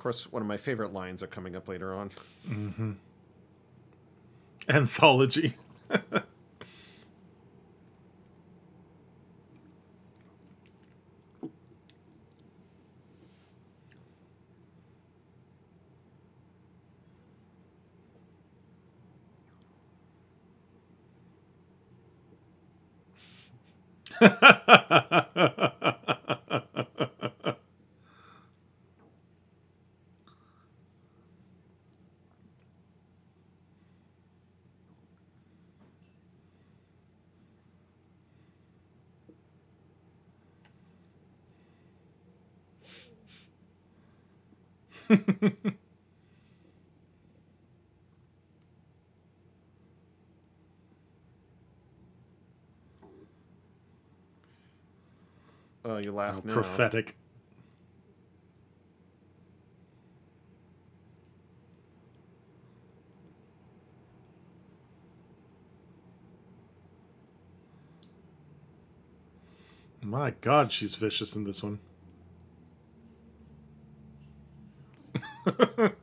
course, 0.09 0.31
one 0.31 0.41
of 0.41 0.47
my 0.47 0.57
favorite 0.57 0.91
lines 0.91 1.21
are 1.21 1.27
coming 1.27 1.55
up 1.55 1.67
later 1.67 1.93
on. 1.93 2.09
Mm-hmm. 2.49 2.93
Anthology. 4.67 5.55
Oh, 56.27 56.33
you 56.35 56.41
laugh 56.41 56.45
now. 56.45 56.53
Prophetic. 56.53 57.17
My 70.01 70.31
God, 70.41 70.71
she's 70.71 70.95
vicious 70.95 71.35
in 71.35 71.43
this 71.45 71.61
one. 71.63 71.79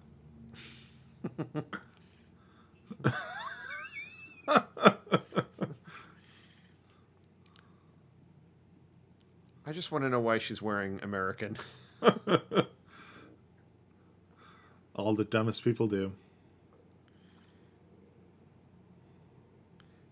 I 9.65 9.65
just 9.76 9.92
want 9.92 10.04
to 10.04 10.08
know 10.08 10.20
why 10.20 10.38
she's 10.38 10.62
wearing 10.62 10.98
American. 11.02 11.58
All 14.96 15.14
the 15.14 15.24
dumbest 15.24 15.62
people 15.62 15.86
do. 15.86 16.12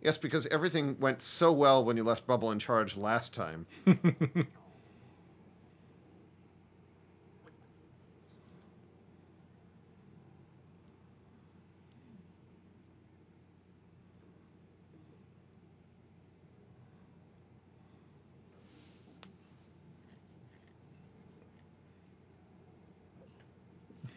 Yes, 0.02 0.18
because 0.18 0.46
everything 0.48 0.98
went 1.00 1.22
so 1.22 1.50
well 1.50 1.82
when 1.82 1.96
you 1.96 2.04
left 2.04 2.26
Bubble 2.26 2.50
in 2.50 2.58
charge 2.58 2.94
last 2.98 3.32
time. 3.32 3.66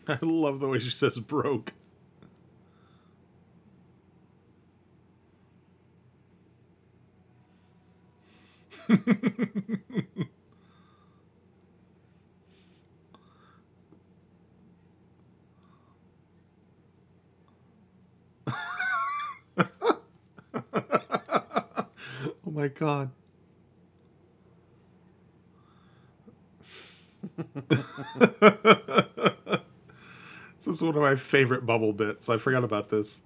I 0.10 0.20
love 0.22 0.60
the 0.60 0.68
way 0.68 0.80
she 0.80 0.90
says 0.90 1.20
broke. 1.20 1.74
oh 8.90 9.02
my 22.46 22.70
god. 22.70 23.12
This 30.68 30.76
is 30.76 30.82
one 30.82 30.98
of 30.98 31.02
my 31.02 31.16
favorite 31.16 31.66
bubble 31.66 31.94
bits. 31.94 32.28
I 32.28 32.38
forgot 32.38 32.66
about 32.66 32.90
this. 32.90 33.22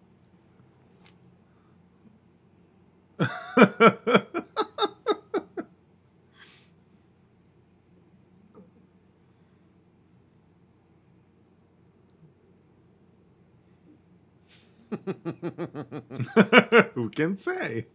Who 16.94 17.10
can 17.10 17.40
say? 17.40 17.88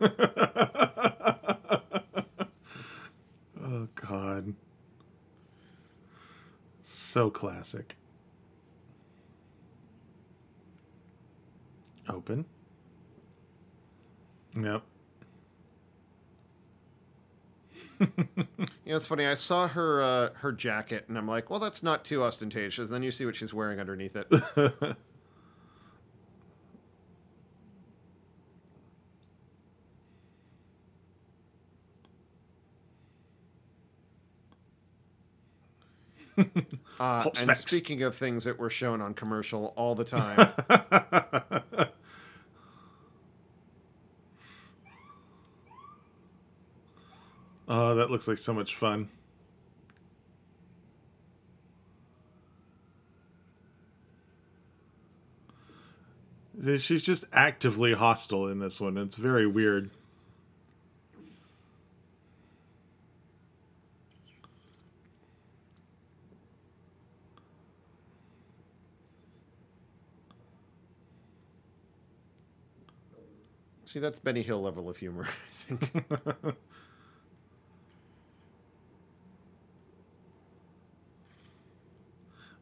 oh 0.00 0.08
god. 3.96 4.54
So 7.16 7.30
classic. 7.30 7.96
Open. 12.10 12.44
Yep. 14.54 14.82
You 18.84 18.92
know, 18.92 18.96
it's 18.96 19.06
funny. 19.06 19.26
I 19.26 19.34
saw 19.34 19.68
her 19.68 20.02
uh, 20.02 20.30
her 20.34 20.52
jacket, 20.52 21.06
and 21.08 21.18
I'm 21.18 21.26
like, 21.26 21.50
well, 21.50 21.58
that's 21.60 21.82
not 21.82 22.04
too 22.04 22.22
ostentatious. 22.22 22.90
Then 22.90 23.02
you 23.02 23.10
see 23.10 23.26
what 23.26 23.36
she's 23.36 23.54
wearing 23.54 23.80
underneath 23.80 24.16
it. 24.16 24.96
Uh, 36.98 37.22
Pulp 37.22 37.36
and 37.36 37.44
specs. 37.44 37.60
speaking 37.60 38.02
of 38.02 38.14
things 38.14 38.44
that 38.44 38.58
were 38.58 38.70
shown 38.70 39.02
on 39.02 39.12
commercial 39.12 39.74
all 39.76 39.94
the 39.94 40.04
time, 40.04 40.48
oh, 47.68 47.94
that 47.96 48.10
looks 48.10 48.26
like 48.26 48.38
so 48.38 48.54
much 48.54 48.76
fun. 48.76 49.10
She's 56.78 57.04
just 57.04 57.26
actively 57.32 57.92
hostile 57.92 58.48
in 58.48 58.60
this 58.60 58.80
one. 58.80 58.96
It's 58.96 59.14
very 59.14 59.46
weird. 59.46 59.90
See, 73.96 74.00
that's 74.00 74.18
Benny 74.18 74.42
Hill 74.42 74.60
level 74.60 74.90
of 74.90 74.98
humor. 74.98 75.26
I 75.70 75.74
think. 75.74 76.04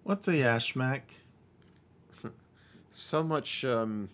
What's 0.05 0.29
a 0.29 0.33
yashmak? 0.33 1.01
so 2.91 3.25
much, 3.25 3.65
um, 3.65 4.11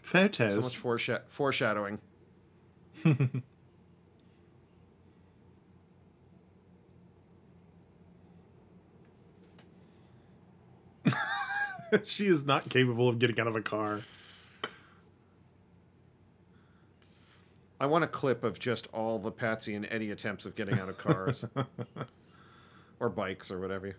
Photos. 0.00 0.54
so 0.54 0.60
much 0.62 0.82
foresha- 0.82 1.20
foreshadowing. 1.28 1.98
she 12.04 12.26
is 12.26 12.46
not 12.46 12.70
capable 12.70 13.10
of 13.10 13.18
getting 13.18 13.38
out 13.38 13.48
of 13.48 13.56
a 13.56 13.60
car. 13.60 14.00
I 17.80 17.86
want 17.86 18.04
a 18.04 18.08
clip 18.08 18.44
of 18.44 18.58
just 18.58 18.86
all 18.92 19.18
the 19.18 19.32
Patsy 19.32 19.74
and 19.74 19.86
Eddie 19.90 20.10
attempts 20.10 20.46
of 20.46 20.54
getting 20.54 20.78
out 20.78 20.88
of 20.88 20.96
cars 20.96 21.44
or 23.00 23.08
bikes 23.08 23.50
or 23.50 23.58
whatever. 23.58 23.96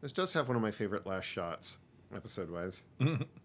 This 0.00 0.12
does 0.12 0.32
have 0.32 0.48
one 0.48 0.56
of 0.56 0.62
my 0.62 0.70
favorite 0.70 1.06
last 1.06 1.24
shots, 1.24 1.78
episode 2.14 2.50
wise. 2.50 2.82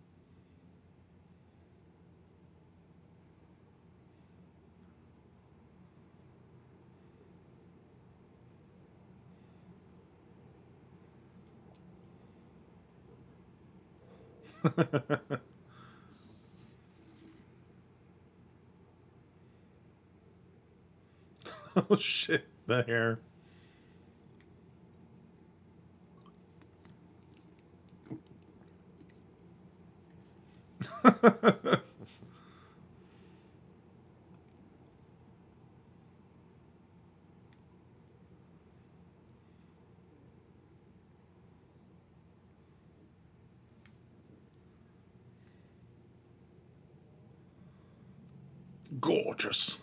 oh 21.91 21.97
shit, 21.97 22.47
the 22.67 22.83
hair. 22.83 23.19
Gorgeous. 49.43 49.82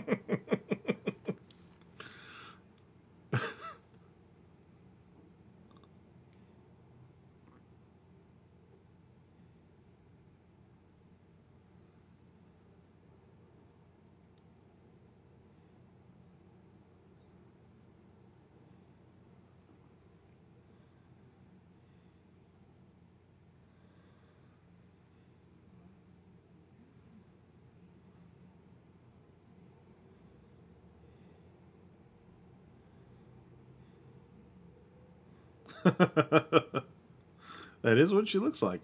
that 35.83 36.83
is 37.83 38.13
what 38.13 38.27
she 38.27 38.39
looks 38.39 38.61
like. 38.61 38.81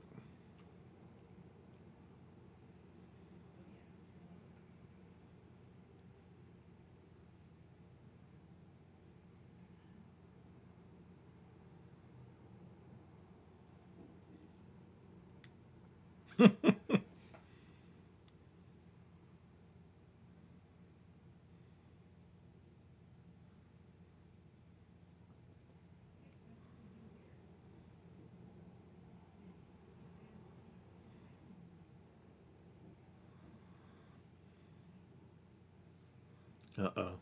Uh 36.78 36.90
oh. 36.98 37.20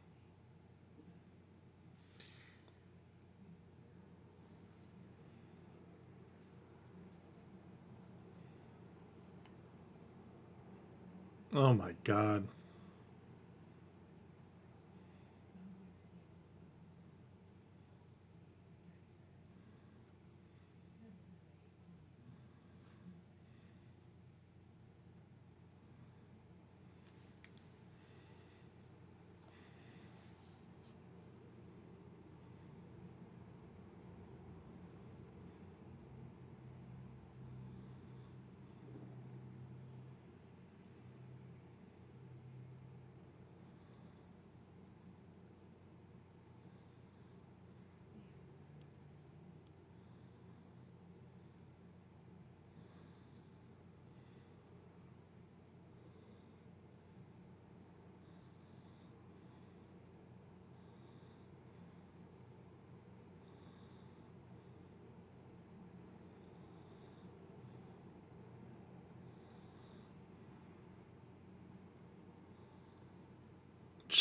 Oh 11.54 11.65
my 11.76 11.94
god. 12.04 12.48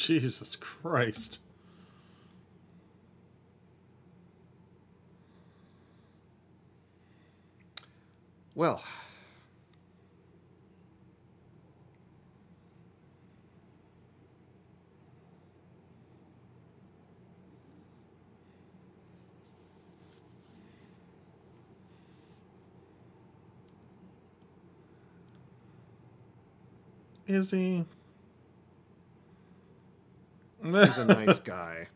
Jesus 0.04 0.54
Christ. 0.56 1.38
Well, 8.54 8.84
Is 27.26 27.52
he? 27.52 27.86
He's 30.82 30.98
a 30.98 31.04
nice 31.04 31.38
guy. 31.40 31.88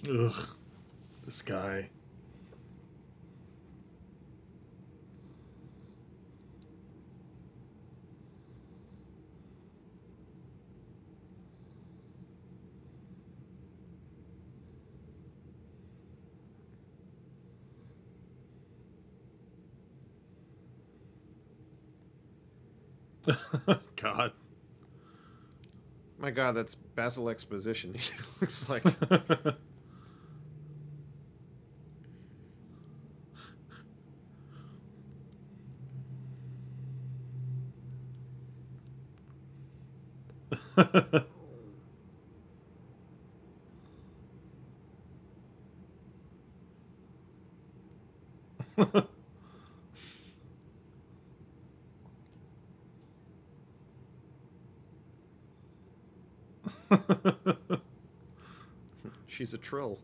Ugh. 0.09 0.49
This 1.25 1.41
guy. 1.43 1.89
God. 23.97 24.33
My 26.19 26.31
God, 26.31 26.53
that's 26.53 26.75
Basil 26.75 27.29
Exposition. 27.29 27.95
He 27.99 28.11
looks 28.41 28.69
like 28.69 28.83
she's 59.27 59.55
a 59.55 59.59
trill. 59.59 59.99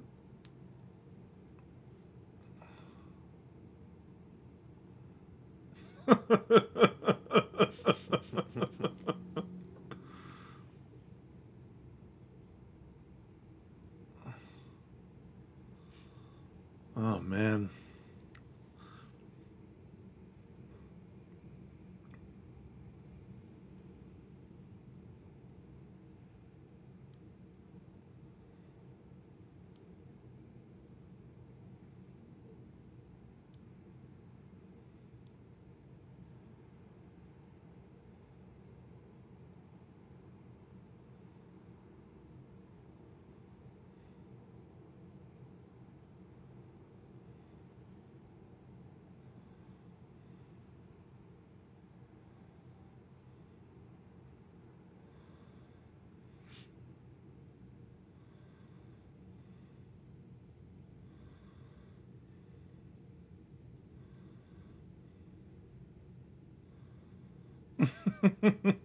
Oh 68.43 68.53
man. 68.65 68.80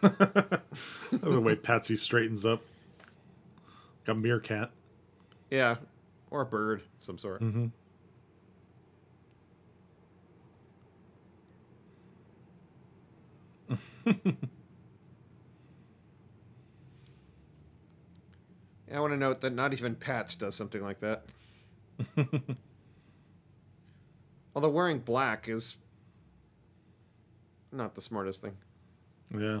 the 1.12 1.40
way 1.40 1.54
Patsy 1.56 1.96
straightens 1.96 2.46
up. 2.46 2.62
Like 4.06 4.16
a 4.16 4.18
meerkat. 4.18 4.70
Yeah, 5.50 5.76
or 6.30 6.42
a 6.42 6.46
bird 6.46 6.80
of 6.80 6.86
some 7.00 7.18
sort. 7.18 7.42
Mm-hmm. 7.42 7.66
Yeah, 18.90 18.98
I 18.98 19.00
want 19.00 19.12
to 19.12 19.16
note 19.16 19.40
that 19.42 19.54
not 19.54 19.72
even 19.72 19.94
Pats 19.94 20.34
does 20.34 20.56
something 20.56 20.82
like 20.82 20.98
that. 20.98 21.24
Although 24.56 24.70
wearing 24.70 24.98
black 24.98 25.48
is 25.48 25.76
not 27.70 27.94
the 27.94 28.00
smartest 28.00 28.42
thing. 28.42 28.56
Yeah. 29.32 29.60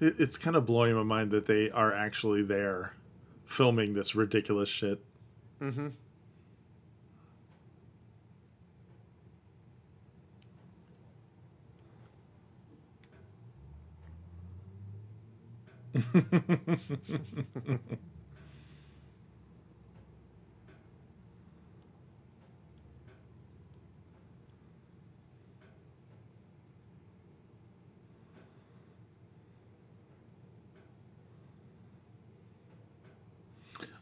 it's 0.00 0.38
kind 0.38 0.56
of 0.56 0.66
blowing 0.66 0.94
my 0.94 1.02
mind 1.02 1.30
that 1.30 1.46
they 1.46 1.70
are 1.70 1.92
actually 1.92 2.42
there 2.42 2.94
filming 3.44 3.94
this 3.94 4.14
ridiculous 4.14 4.68
shit. 4.68 5.02
Mm-hmm. 5.60 5.88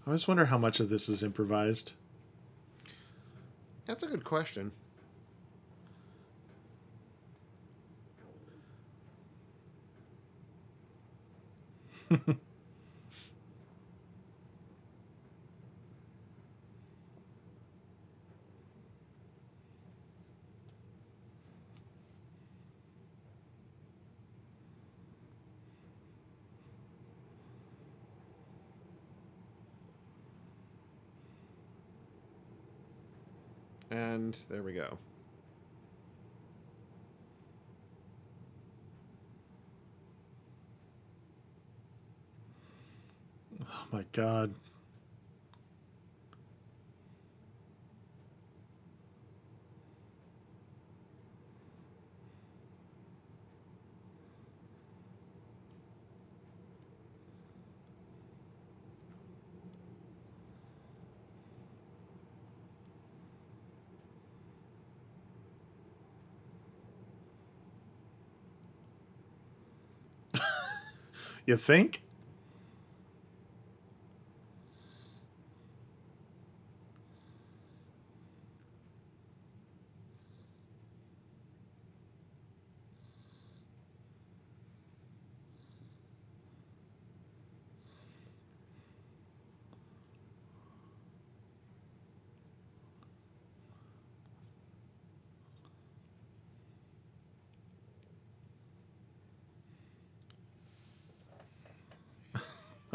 I 0.09 0.13
just 0.13 0.27
wonder 0.27 0.47
how 0.47 0.57
much 0.57 0.81
of 0.81 0.89
this 0.89 1.07
is 1.11 1.23
improvised. 1.23 1.93
That's 3.85 4.03
a 4.03 4.07
good 4.07 4.25
question. 4.25 4.73
And 34.19 34.37
there 34.51 34.65
we 34.65 34.73
go. 34.73 34.99
Oh 43.63 43.87
my 43.93 44.05
god. 44.13 44.53
You 71.49 71.57
think? 71.57 72.03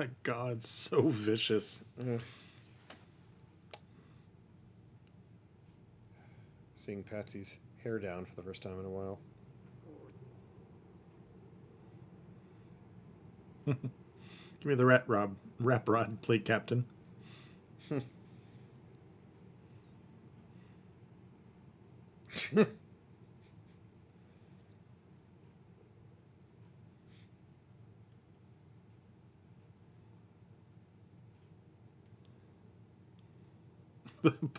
My 0.04 0.10
god, 0.24 0.66
so 0.66 1.04
vicious. 1.04 1.82
Seeing 6.76 7.04
Patsy's 7.04 7.56
hair 7.82 8.00
down 8.00 8.26
for 8.26 8.36
the 8.36 8.44
first 8.44 8.62
time 8.62 8.78
in 8.82 8.86
a 8.86 8.90
while. 8.90 9.18
Give 13.66 14.66
me 14.66 14.76
the 14.76 14.86
rat 14.86 15.06
rod, 15.08 15.38
rap 15.58 15.88
rod, 15.88 16.22
plate 16.22 16.44
captain. 16.44 16.84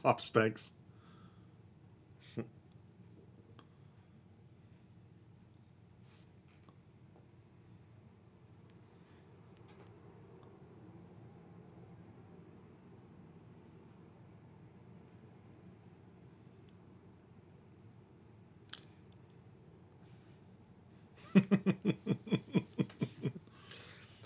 Pop 0.03 0.21
specs. 0.21 0.73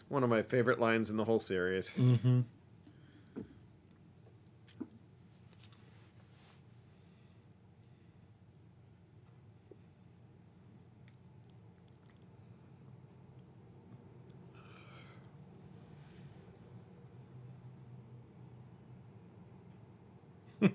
One 0.08 0.24
of 0.24 0.30
my 0.30 0.42
favorite 0.42 0.80
lines 0.80 1.10
in 1.10 1.16
the 1.16 1.24
whole 1.24 1.38
series. 1.38 1.90
Mm-hmm. 1.90 2.40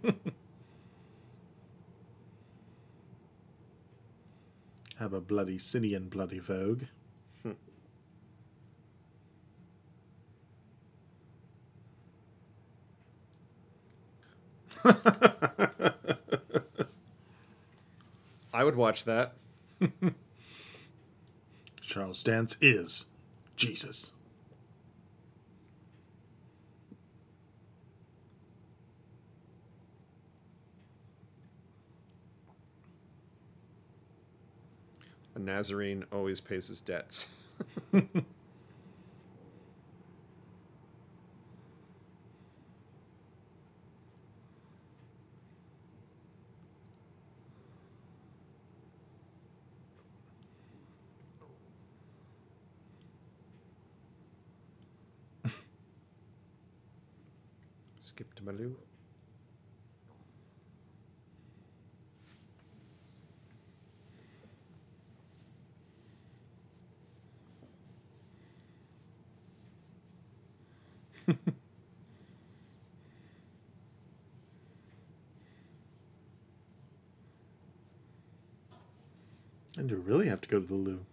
Have 4.98 5.14
a 5.14 5.20
bloody 5.20 5.58
Sinian 5.58 6.10
bloody 6.10 6.40
vogue. 6.40 6.84
I 18.54 18.64
would 18.64 18.76
watch 18.76 19.06
that. 19.06 19.34
Charles 21.82 22.22
Dance 22.24 22.58
is 22.62 23.06
Jesus. 23.56 24.12
A 35.36 35.40
Nazarene 35.40 36.06
always 36.12 36.40
pays 36.40 36.68
his 36.68 36.80
debts. 36.82 37.28
Skip 58.02 58.36
to 58.36 58.44
Malou. 58.44 58.76
and 79.78 79.90
you 79.90 79.98
really 79.98 80.28
have 80.28 80.42
to 80.42 80.50
go 80.50 80.60
to 80.60 80.66
the 80.66 80.74
loo. 80.74 81.06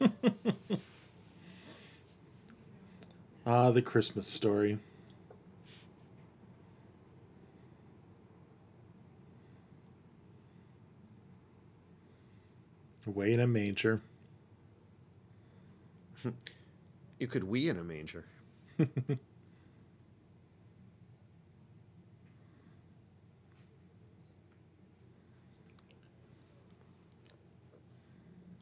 Ah, 3.44 3.70
the 3.72 3.82
Christmas 3.82 4.26
story. 4.26 4.78
Away 13.06 13.32
in 13.32 13.40
a 13.40 13.46
manger. 13.46 14.00
You 17.18 17.28
could 17.28 17.44
wee 17.44 17.68
in 17.68 17.78
a 17.78 17.84
manger. 17.84 18.24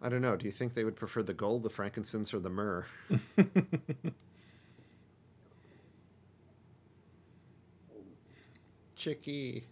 I 0.03 0.09
don't 0.09 0.23
know. 0.23 0.37
Do 0.37 0.47
you 0.47 0.53
think 0.53 0.75
they 0.75 0.85
would 0.85 0.97
prefer 0.97 1.23
the 1.23 1.35
gold, 1.35 1.63
the 1.63 1.71
frankincense, 1.71 2.33
or 2.33 2.41
the 2.41 2.51
myrrh? 2.51 2.87
Chicky. 8.97 9.65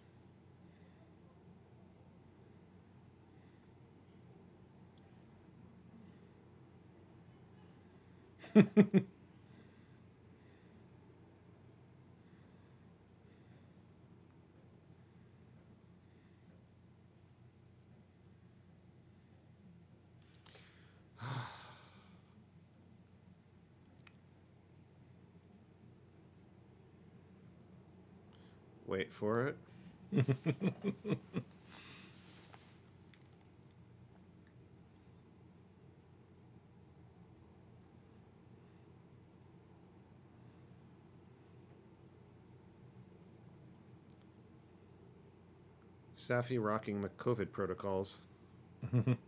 Wait 28.98 29.12
for 29.12 29.46
it. 29.46 29.56
Saffy 46.16 46.58
rocking 46.58 47.00
the 47.02 47.08
COVID 47.10 47.52
protocols. 47.52 48.18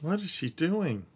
What 0.00 0.20
is 0.20 0.30
she 0.30 0.48
doing? 0.48 1.06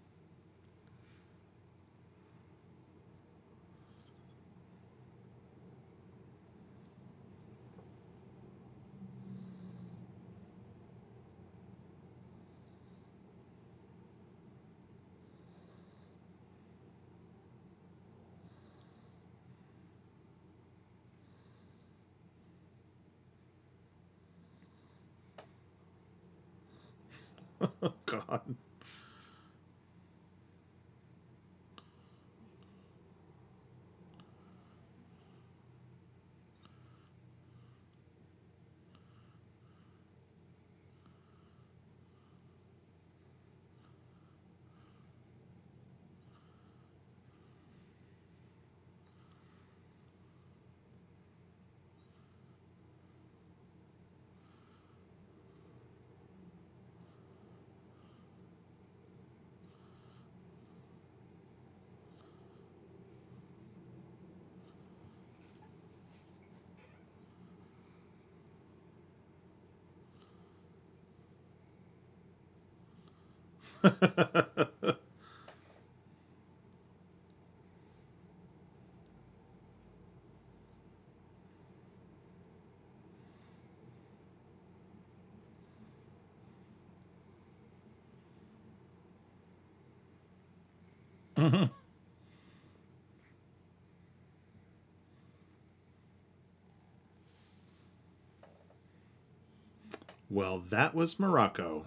Well, 100.30 100.60
that 100.70 100.94
was 100.94 101.20
Morocco. 101.20 101.86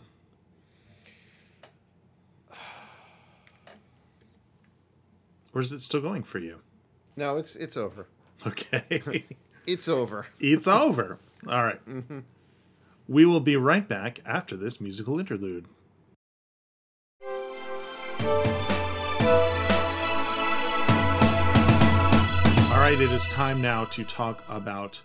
Or 5.55 5.61
is 5.61 5.71
it 5.71 5.79
still 5.79 6.01
going 6.01 6.23
for 6.23 6.37
you? 6.37 6.59
No, 7.15 7.37
it's 7.37 7.55
it's 7.55 7.77
over. 7.77 8.07
Okay. 8.45 9.23
It's 9.67 9.87
over. 9.87 10.27
it's 10.39 10.67
over. 10.67 11.17
All 11.47 11.63
right. 11.63 11.81
We 13.07 13.25
will 13.25 13.39
be 13.39 13.55
right 13.55 13.87
back 13.87 14.19
after 14.23 14.55
this 14.55 14.79
musical 14.79 15.19
interlude. 15.19 15.65
All 22.71 22.81
right, 22.81 22.97
it 22.99 23.11
is 23.11 23.27
time 23.29 23.61
now 23.61 23.85
to 23.85 24.03
talk 24.03 24.43
about 24.49 25.01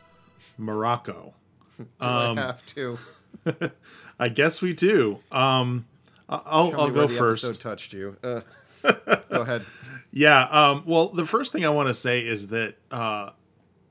Morocco. 0.58 1.32
Do 1.78 1.86
Um, 2.00 2.38
I 2.38 2.42
have 2.42 2.66
to? 2.66 2.98
I 4.18 4.28
guess 4.28 4.60
we 4.60 4.72
do. 4.74 5.20
Um, 5.32 5.86
I'll, 6.28 6.74
I'll 6.78 6.90
go 6.90 7.08
first. 7.08 7.60
touched 7.60 7.92
you. 7.92 8.16
Uh, 8.22 8.40
go 8.82 9.40
ahead. 9.42 9.64
Yeah. 10.12 10.42
Um, 10.44 10.82
well, 10.86 11.08
the 11.08 11.26
first 11.26 11.52
thing 11.52 11.64
I 11.64 11.70
want 11.70 11.88
to 11.88 11.94
say 11.94 12.20
is 12.20 12.48
that 12.48 12.74
uh, 12.90 13.30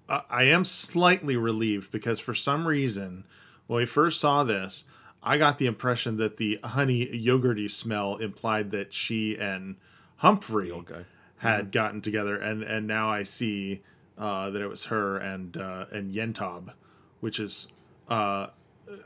I, 0.10 0.22
I 0.30 0.44
am 0.46 0.66
slightly 0.66 1.38
relieved 1.38 1.92
because 1.92 2.20
for 2.20 2.34
some 2.34 2.68
reason, 2.68 3.26
when 3.68 3.78
we 3.78 3.86
first 3.86 4.20
saw 4.20 4.44
this, 4.44 4.84
I 5.22 5.38
got 5.38 5.58
the 5.58 5.66
impression 5.66 6.18
that 6.18 6.38
the 6.38 6.60
honey 6.64 7.06
yogurty 7.08 7.70
smell 7.70 8.18
implied 8.18 8.72
that 8.72 8.94
she 8.94 9.38
and 9.38 9.76
Humphrey 10.18 10.72
Okay. 10.72 11.06
had 11.38 11.72
gotten 11.72 12.02
together, 12.02 12.38
and 12.38 12.64
and 12.64 12.88
now 12.88 13.10
I 13.10 13.24
see 13.24 13.82
uh, 14.18 14.50
that 14.50 14.62
it 14.62 14.68
was 14.68 14.86
her 14.86 15.18
and 15.18 15.56
uh, 15.56 15.86
and 15.92 16.14
Yentob, 16.14 16.74
which 17.20 17.40
is 17.40 17.70
uh, 18.10 18.48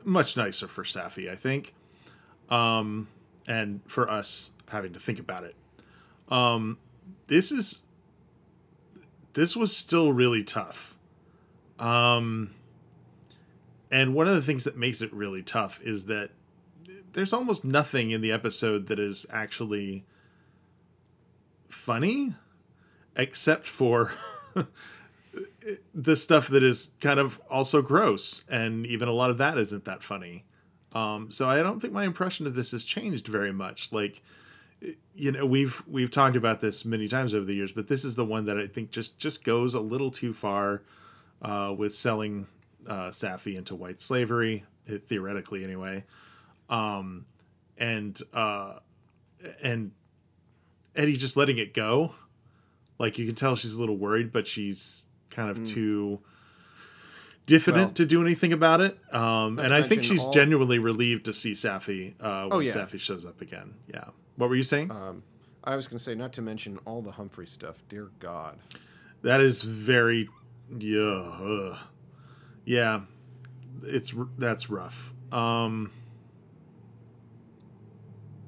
much 0.03 0.37
nicer 0.37 0.67
for 0.67 0.83
Saffy, 0.83 1.29
I 1.31 1.35
think, 1.35 1.73
um, 2.49 3.07
and 3.47 3.81
for 3.87 4.09
us 4.09 4.51
having 4.67 4.93
to 4.93 4.99
think 4.99 5.19
about 5.19 5.43
it. 5.43 5.55
Um, 6.29 6.77
this 7.27 7.51
is 7.51 7.83
this 9.33 9.55
was 9.55 9.75
still 9.75 10.13
really 10.13 10.43
tough. 10.43 10.95
Um, 11.79 12.53
and 13.91 14.13
one 14.13 14.27
of 14.27 14.35
the 14.35 14.41
things 14.41 14.63
that 14.63 14.77
makes 14.77 15.01
it 15.01 15.11
really 15.13 15.41
tough 15.41 15.79
is 15.83 16.05
that 16.05 16.29
there's 17.13 17.33
almost 17.33 17.63
nothing 17.63 18.11
in 18.11 18.21
the 18.21 18.31
episode 18.31 18.87
that 18.87 18.99
is 18.99 19.25
actually 19.31 20.05
funny 21.69 22.35
except 23.15 23.65
for 23.65 24.11
the 25.93 26.15
stuff 26.15 26.47
that 26.47 26.63
is 26.63 26.91
kind 27.01 27.19
of 27.19 27.39
also 27.49 27.81
gross 27.81 28.43
and 28.49 28.85
even 28.85 29.07
a 29.07 29.11
lot 29.13 29.29
of 29.29 29.37
that 29.37 29.57
isn't 29.57 29.85
that 29.85 30.03
funny 30.03 30.45
um, 30.93 31.31
so 31.31 31.49
i 31.49 31.61
don't 31.61 31.79
think 31.79 31.93
my 31.93 32.03
impression 32.03 32.45
of 32.45 32.55
this 32.55 32.71
has 32.71 32.85
changed 32.85 33.27
very 33.27 33.51
much 33.51 33.91
like 33.91 34.21
you 35.15 35.31
know 35.31 35.45
we've 35.45 35.81
we've 35.87 36.11
talked 36.11 36.35
about 36.35 36.59
this 36.61 36.83
many 36.85 37.07
times 37.07 37.33
over 37.33 37.45
the 37.45 37.53
years 37.53 37.71
but 37.71 37.87
this 37.87 38.03
is 38.03 38.15
the 38.15 38.25
one 38.25 38.45
that 38.45 38.57
i 38.57 38.67
think 38.67 38.91
just 38.91 39.19
just 39.19 39.43
goes 39.43 39.73
a 39.73 39.79
little 39.79 40.11
too 40.11 40.33
far 40.33 40.81
uh, 41.41 41.73
with 41.77 41.93
selling 41.93 42.47
uh, 42.87 43.11
saffy 43.11 43.55
into 43.55 43.75
white 43.75 44.01
slavery 44.01 44.63
eh, 44.89 44.97
theoretically 45.07 45.63
anyway 45.63 46.03
um, 46.69 47.25
and 47.77 48.19
uh, 48.33 48.79
and 49.61 49.91
Eddie 50.95 51.17
just 51.17 51.35
letting 51.35 51.57
it 51.57 51.73
go. 51.73 52.13
Like 52.99 53.17
you 53.17 53.25
can 53.25 53.35
tell 53.35 53.55
she's 53.55 53.73
a 53.73 53.79
little 53.79 53.97
worried, 53.97 54.31
but 54.31 54.47
she's 54.47 55.05
kind 55.29 55.49
of 55.49 55.65
too 55.65 56.19
diffident 57.45 57.85
Well, 57.87 57.93
to 57.95 58.05
do 58.05 58.21
anything 58.21 58.53
about 58.53 58.81
it. 58.81 58.97
Um, 59.13 59.59
and 59.59 59.73
I 59.73 59.81
think 59.81 60.03
she's 60.03 60.23
all- 60.23 60.31
genuinely 60.31 60.79
relieved 60.79 61.25
to 61.25 61.33
see 61.33 61.53
Saffy 61.53 62.13
uh, 62.19 62.43
when 62.43 62.53
Oh, 62.53 62.59
yeah. 62.59 62.71
Saffy 62.71 62.99
shows 62.99 63.25
up 63.25 63.41
again. 63.41 63.73
Yeah. 63.87 64.05
What 64.35 64.49
were 64.49 64.55
you 64.55 64.63
saying? 64.63 64.91
Um, 64.91 65.23
I 65.63 65.75
was 65.75 65.87
going 65.87 65.97
to 65.97 66.03
say, 66.03 66.15
not 66.15 66.33
to 66.33 66.41
mention 66.41 66.79
all 66.85 67.01
the 67.01 67.11
Humphrey 67.11 67.47
stuff. 67.47 67.83
Dear 67.87 68.09
God. 68.19 68.59
that 69.21 69.39
is 69.41 69.61
very 69.61 70.29
yeah. 70.77 70.99
ugh. 71.41 71.77
Yeah. 72.65 73.01
It's 73.83 74.13
that's 74.37 74.69
rough. 74.69 75.13
Um 75.31 75.91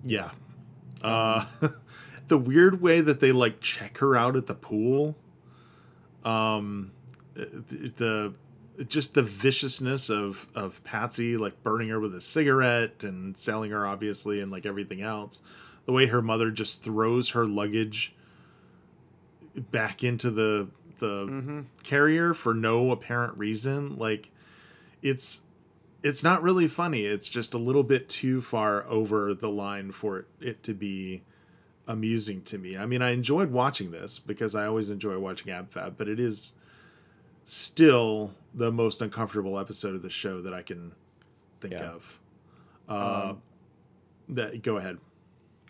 Yeah. 0.04 0.32
Uh 1.02 1.46
the 2.28 2.38
weird 2.38 2.82
way 2.82 3.02
that 3.02 3.20
they 3.20 3.32
like 3.32 3.62
check 3.62 3.98
her 4.00 4.16
out 4.16 4.36
at 4.36 4.48
the 4.48 4.56
pool. 4.56 5.16
Um 6.24 6.92
the, 7.34 8.34
the 8.78 8.86
just 8.86 9.14
the 9.14 9.24
viciousness 9.24 10.10
of 10.10 10.48
of 10.56 10.84
Patsy 10.84 11.38
like 11.38 11.62
burning 11.64 11.90
her 11.90 12.00
with 12.00 12.16
a 12.16 12.22
cigarette 12.22 13.04
and 13.04 13.36
selling 13.36 13.72
her 13.72 13.86
obviously 13.86 14.42
and 14.42 14.52
like 14.52 14.66
everything 14.66 15.02
else. 15.02 15.42
The 15.86 15.92
way 15.92 16.08
her 16.08 16.22
mother 16.22 16.50
just 16.52 16.84
throws 16.84 17.30
her 17.32 17.46
luggage 17.46 18.14
back 19.72 20.04
into 20.04 20.32
the 20.32 20.68
the 21.00 21.26
Mm-hmm. 21.28 21.62
carrier 21.84 22.34
for 22.34 22.54
no 22.54 22.92
apparent 22.92 23.38
reason 23.38 23.98
like 23.98 24.30
it's 25.02 25.44
it's 26.04 26.24
not 26.24 26.42
really 26.42 26.68
funny 26.70 27.06
it's 27.06 27.28
just 27.28 27.54
a 27.54 27.58
little 27.58 27.84
bit 27.84 28.08
too 28.08 28.40
far 28.42 28.86
over 28.88 29.34
the 29.34 29.50
line 29.50 29.92
for 29.92 30.20
it, 30.20 30.26
it 30.40 30.64
to 30.64 30.74
be 30.74 31.22
amusing 31.88 32.42
to 32.44 32.58
me 32.58 32.78
i 32.78 32.86
mean 32.86 33.02
i 33.02 33.12
enjoyed 33.12 33.52
watching 33.52 33.92
this 33.92 34.20
because 34.20 34.56
i 34.56 34.66
always 34.66 34.90
enjoy 34.90 35.18
watching 35.20 35.52
abfab 35.54 35.96
but 35.98 36.08
it 36.08 36.20
is 36.20 36.54
still 37.44 38.32
the 38.54 38.72
most 38.72 39.02
uncomfortable 39.02 39.60
episode 39.60 39.96
of 39.96 40.02
the 40.02 40.10
show 40.10 40.42
that 40.42 40.54
i 40.54 40.62
can 40.62 40.94
think 41.60 41.74
Yeah. 41.74 41.92
of 41.92 42.20
uh 42.88 43.30
Um, 43.32 43.42
that 44.30 44.62
go 44.64 44.78
ahead 44.78 44.98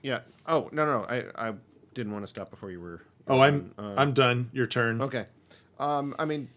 Yeah. 0.05 0.19
Oh, 0.45 0.69
no, 0.71 0.85
no. 0.85 1.03
I, 1.09 1.47
I 1.49 1.53
didn't 1.95 2.13
want 2.13 2.21
to 2.23 2.27
stop 2.27 2.51
before 2.51 2.69
you 2.69 2.79
were. 2.79 3.01
oh 3.27 3.39
i'm 3.39 3.73
uh, 3.79 3.95
i'm 3.97 4.13
done 4.13 4.49
your 4.53 4.67
turn 4.67 5.01
Okay. 5.01 5.25
Um, 5.79 6.15
I 6.19 6.23
mean, 6.25 6.47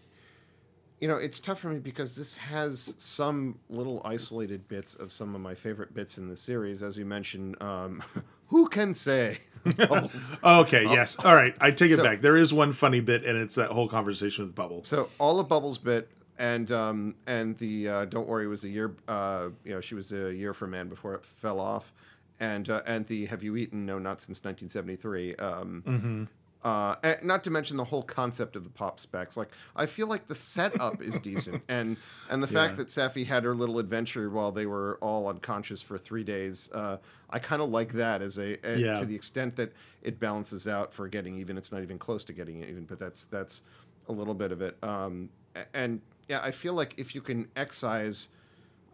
you 1.01 1.07
know, 1.09 1.17
it's 1.17 1.39
tough 1.41 1.59
for 1.59 1.69
me 1.69 1.79
because 1.79 2.13
this 2.13 2.35
has 2.35 2.93
some 2.99 3.57
little 3.69 4.01
isolated 4.05 4.67
bits 4.69 4.93
of 4.95 5.11
some 5.11 5.33
of 5.35 5.41
my 5.41 5.55
favorite 5.55 5.93
bits 5.93 6.17
in 6.17 6.29
the 6.29 6.37
series. 6.37 6.81
As 6.83 6.97
you 6.97 7.05
mentioned, 7.05 7.61
um, 7.61 8.01
who 8.47 8.67
can 8.69 8.93
say? 8.93 9.39
Bubbles. 9.77 10.31
okay 10.43 10.83
yes 10.83 11.17
all 11.25 11.35
right 11.35 11.53
i 11.59 11.69
take 11.71 11.91
it 11.91 11.97
So- 11.97 12.03
back 12.03 12.21
there 12.21 12.37
is 12.37 12.53
one 12.53 12.71
funny 12.71 13.01
bit 13.01 13.25
and 13.25 13.37
it's 13.37 13.55
that 13.55 13.71
whole 13.71 13.89
conversation 13.89 14.45
with 14.45 14.55
bubbles 14.55 14.87
so 14.87 15.09
all 15.17 15.35
the 15.35 15.43
Bubbles 15.43 15.77
bit 15.77 16.09
and 16.37 16.71
um, 16.71 17.15
and 17.27 17.57
the 17.57 17.89
uh, 17.89 18.05
don't 18.05 18.27
worry 18.27 18.47
was 18.47 18.63
a 18.63 18.69
year. 18.69 18.95
Uh, 19.09 19.49
you 19.65 19.73
know, 19.73 19.81
she 19.81 19.93
was 19.95 20.13
a 20.13 20.33
year 20.33 20.53
for 20.53 20.65
man 20.67 20.87
before 20.87 21.13
it 21.15 21.25
fell 21.25 21.59
off. 21.59 21.91
And, 22.39 22.69
uh, 22.69 22.81
and 22.85 23.05
the 23.07 23.25
have 23.27 23.43
you 23.43 23.55
eaten 23.57 23.85
no 23.85 23.99
not 23.99 24.21
since 24.21 24.43
1973 24.43 25.35
um, 25.35 26.27
Uh, 26.61 26.95
not 27.23 27.41
to 27.45 27.49
mention 27.49 27.77
the 27.77 27.85
whole 27.85 28.03
concept 28.03 28.57
of 28.57 28.65
the 28.65 28.69
pop 28.69 28.99
specs. 28.99 29.37
Like, 29.37 29.47
I 29.77 29.85
feel 29.85 30.07
like 30.07 30.27
the 30.27 30.35
setup 30.35 31.01
is 31.01 31.17
decent, 31.21 31.63
and 31.69 31.95
and 32.29 32.43
the 32.43 32.47
fact 32.47 32.75
that 32.77 32.89
Saffy 32.89 33.23
had 33.25 33.45
her 33.45 33.55
little 33.55 33.79
adventure 33.79 34.29
while 34.29 34.51
they 34.51 34.65
were 34.65 34.97
all 35.01 35.27
unconscious 35.29 35.81
for 35.81 35.97
three 35.97 36.25
days. 36.25 36.69
Uh, 36.73 36.97
I 37.29 37.39
kind 37.39 37.61
of 37.61 37.69
like 37.69 37.93
that 37.93 38.21
as 38.21 38.37
a, 38.37 38.57
a- 38.69 38.77
Yeah. 38.77 38.95
to 38.95 39.05
the 39.05 39.15
extent 39.15 39.55
that 39.55 39.71
it 40.01 40.19
balances 40.19 40.67
out 40.67 40.93
for 40.93 41.07
getting 41.07 41.37
even. 41.37 41.57
It's 41.57 41.71
not 41.71 41.81
even 41.81 41.97
close 41.97 42.25
to 42.25 42.33
getting 42.33 42.61
even, 42.61 42.83
but 42.83 42.99
that's 42.99 43.25
that's 43.25 43.61
a 44.09 44.11
little 44.11 44.33
bit 44.33 44.51
of 44.51 44.61
it. 44.61 44.77
Um, 44.83 45.29
and 45.73 46.01
yeah, 46.27 46.41
I 46.43 46.51
feel 46.51 46.73
like 46.73 46.93
if 46.97 47.15
you 47.15 47.21
can 47.21 47.47
excise 47.55 48.27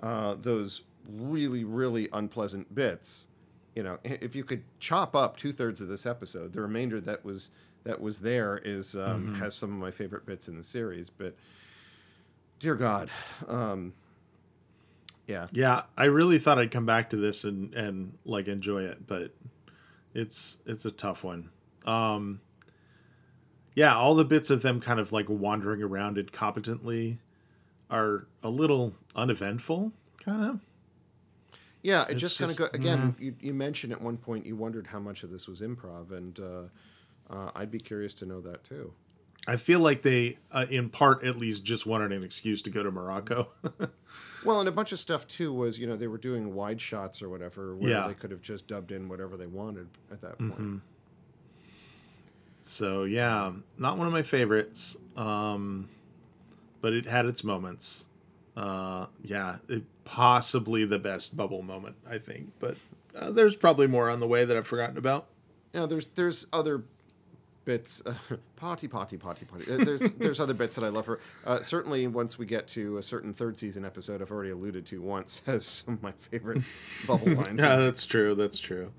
uh, 0.04 0.36
those 0.40 0.82
really 1.10 1.64
really 1.64 2.10
unpleasant 2.14 2.74
bits 2.76 3.26
you 3.76 3.84
know 3.84 4.00
if 4.04 4.36
you 4.36 4.44
could 4.44 4.64
chop 4.80 5.16
up 5.16 5.38
two 5.38 5.52
thirds 5.52 5.82
of 5.82 5.88
this 5.88 6.06
episode 6.06 6.54
the 6.54 6.62
remainder 6.62 7.00
that 7.02 7.24
was 7.24 7.52
that 7.84 8.02
was 8.02 8.20
there 8.20 8.58
is 8.64 8.96
um, 8.96 9.36
has 9.36 9.54
some 9.54 9.72
of 9.72 9.78
my 9.78 9.92
favorite 9.92 10.26
bits 10.26 10.48
in 10.48 10.58
the 10.58 10.64
series 10.64 11.10
but 11.10 11.36
dear 12.60 12.74
god 12.76 13.10
um, 13.48 13.94
yeah 15.28 15.48
Yeah, 15.52 15.84
I 15.98 16.06
really 16.06 16.40
thought 16.40 16.58
I'd 16.60 16.72
come 16.72 16.86
back 16.86 17.10
to 17.12 17.18
this 17.18 17.44
and 17.44 17.74
and 17.74 18.18
like 18.26 18.48
enjoy 18.48 18.84
it, 18.84 19.06
but 19.08 19.34
it's 20.14 20.58
it's 20.66 20.86
a 20.86 20.92
tough 20.92 21.24
one. 21.24 21.50
Um 21.86 22.42
Yeah, 23.76 23.96
all 23.96 24.16
the 24.16 24.24
bits 24.26 24.50
of 24.50 24.62
them 24.62 24.80
kind 24.80 25.00
of 25.00 25.12
like 25.12 25.28
wandering 25.30 25.82
around 25.84 26.18
incompetently 26.18 27.18
are 27.90 28.28
a 28.42 28.50
little 28.50 28.94
uneventful, 29.16 29.92
kind 30.24 30.44
of. 30.44 30.60
Yeah, 31.86 32.02
it 32.06 32.14
It's 32.14 32.22
just 32.22 32.40
kind 32.40 32.50
of 32.50 32.58
go 32.58 32.68
again. 32.74 33.16
You, 33.20 33.36
you 33.40 33.54
mentioned 33.54 33.94
at 33.94 34.02
one 34.02 34.18
point 34.18 34.44
you 34.44 34.56
wondered 34.56 34.88
how 34.88 34.98
much 35.00 35.22
of 35.22 35.30
this 35.30 35.48
was 35.48 35.62
improv, 35.62 36.12
and 36.12 36.40
uh, 36.40 37.34
uh, 37.34 37.52
I'd 37.54 37.70
be 37.70 37.78
curious 37.78 38.16
to 38.16 38.26
know 38.26 38.42
that 38.42 38.64
too. 38.64 38.92
I 39.48 39.58
feel 39.58 39.80
like 39.82 40.02
they, 40.02 40.40
uh, 40.52 40.66
in 40.68 40.90
part 40.90 41.24
at 41.24 41.38
least, 41.38 41.64
just 41.64 41.86
wanted 41.86 42.12
an 42.12 42.24
excuse 42.24 42.64
to 42.64 42.72
go 42.72 42.82
to 42.82 42.90
Morocco. 42.92 43.50
Well, 44.44 44.60
and 44.60 44.70
a 44.70 44.72
bunch 44.72 44.92
of 44.92 45.00
stuff 45.00 45.26
too 45.26 45.52
was 45.52 45.80
you 45.80 45.88
know 45.88 45.96
they 45.96 46.06
were 46.08 46.20
doing 46.20 46.54
wide 46.54 46.80
shots 46.80 47.22
or 47.24 47.30
whatever, 47.30 47.76
where 47.76 47.90
Yeah. 47.90 48.08
they 48.08 48.14
could 48.14 48.30
have 48.30 48.42
just 48.42 48.68
dubbed 48.68 48.92
in 48.92 49.10
whatever 49.10 49.38
they 49.38 49.48
wanted 49.48 49.88
at 50.12 50.22
that 50.22 50.38
point. 50.38 50.82
so 52.62 53.04
yeah, 53.06 53.52
not 53.78 53.98
one 53.98 54.06
of 54.06 54.14
my 54.14 54.22
favorites, 54.22 54.98
um, 55.18 55.90
but 56.80 56.94
it 56.94 57.08
had 57.08 57.26
its 57.26 57.44
moments. 57.44 58.06
Uh, 58.56 59.08
yeah, 59.24 59.58
it, 59.68 59.84
possibly 60.06 60.86
the 60.86 61.00
best 61.00 61.36
bubble 61.36 61.62
moment, 61.62 61.98
I 62.10 62.18
think. 62.18 62.54
But 62.60 62.78
uh, 63.14 63.32
there's 63.32 63.56
probably 63.58 63.88
more 63.88 64.10
on 64.10 64.20
the 64.22 64.28
way 64.28 64.46
that 64.46 64.56
I've 64.56 64.68
forgotten 64.68 64.98
about. 64.98 65.28
Know, 65.74 65.86
there's 65.88 66.08
there's 66.10 66.46
other 66.54 66.84
bits, 67.66 68.02
uh, 68.06 68.14
potty 68.56 68.88
potty 68.88 69.18
potty 69.18 69.44
potty. 69.46 69.70
Uh, 69.70 69.84
There's 69.84 70.00
there's 70.18 70.40
other 70.40 70.54
bits 70.54 70.76
that 70.76 70.86
I 70.86 70.88
love 70.90 71.06
her. 71.08 71.20
Uh, 71.46 71.60
certainly, 71.62 72.08
once 72.08 72.38
we 72.40 72.46
get 72.46 72.68
to 72.70 72.98
a 72.98 73.02
certain 73.02 73.34
third 73.34 73.58
season 73.58 73.84
episode, 73.84 74.22
I've 74.22 74.32
already 74.32 74.52
alluded 74.52 74.86
to 74.88 75.02
once 75.02 75.42
as 75.48 75.66
some 75.66 75.96
of 75.96 76.04
my 76.04 76.14
favorite 76.32 76.62
bubble 77.06 77.34
lines. 77.34 77.62
Yeah, 77.62 77.76
that's 77.78 78.06
true. 78.06 78.36
That's 78.36 78.58
true. 78.60 78.94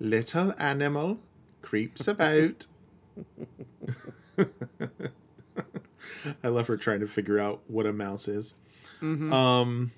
Little 0.00 0.54
animal 0.58 1.20
creeps 1.62 2.08
about. 2.08 2.66
I 6.42 6.48
love 6.48 6.66
her 6.68 6.76
trying 6.76 7.00
to 7.00 7.06
figure 7.06 7.38
out 7.38 7.60
what 7.68 7.86
a 7.86 7.92
mouse 7.92 8.28
is. 8.28 8.54
Um, 9.02 9.92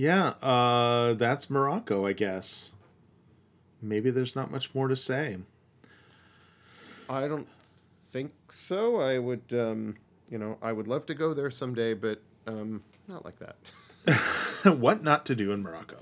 yeah, 0.00 0.28
uh, 0.40 1.12
that's 1.12 1.50
Morocco, 1.50 2.06
I 2.06 2.14
guess. 2.14 2.70
Maybe 3.82 4.10
there's 4.10 4.34
not 4.34 4.50
much 4.50 4.74
more 4.74 4.88
to 4.88 4.96
say. 4.96 5.36
I 7.06 7.28
don't 7.28 7.46
think 8.10 8.32
so. 8.48 8.96
I 8.98 9.18
would, 9.18 9.42
um, 9.52 9.96
you 10.30 10.38
know, 10.38 10.56
I 10.62 10.72
would 10.72 10.88
love 10.88 11.04
to 11.06 11.14
go 11.14 11.34
there 11.34 11.50
someday, 11.50 11.92
but 11.92 12.22
um, 12.46 12.82
not 13.08 13.26
like 13.26 13.36
that. 13.40 14.78
what 14.78 15.02
not 15.02 15.26
to 15.26 15.34
do 15.34 15.52
in 15.52 15.62
Morocco? 15.62 15.98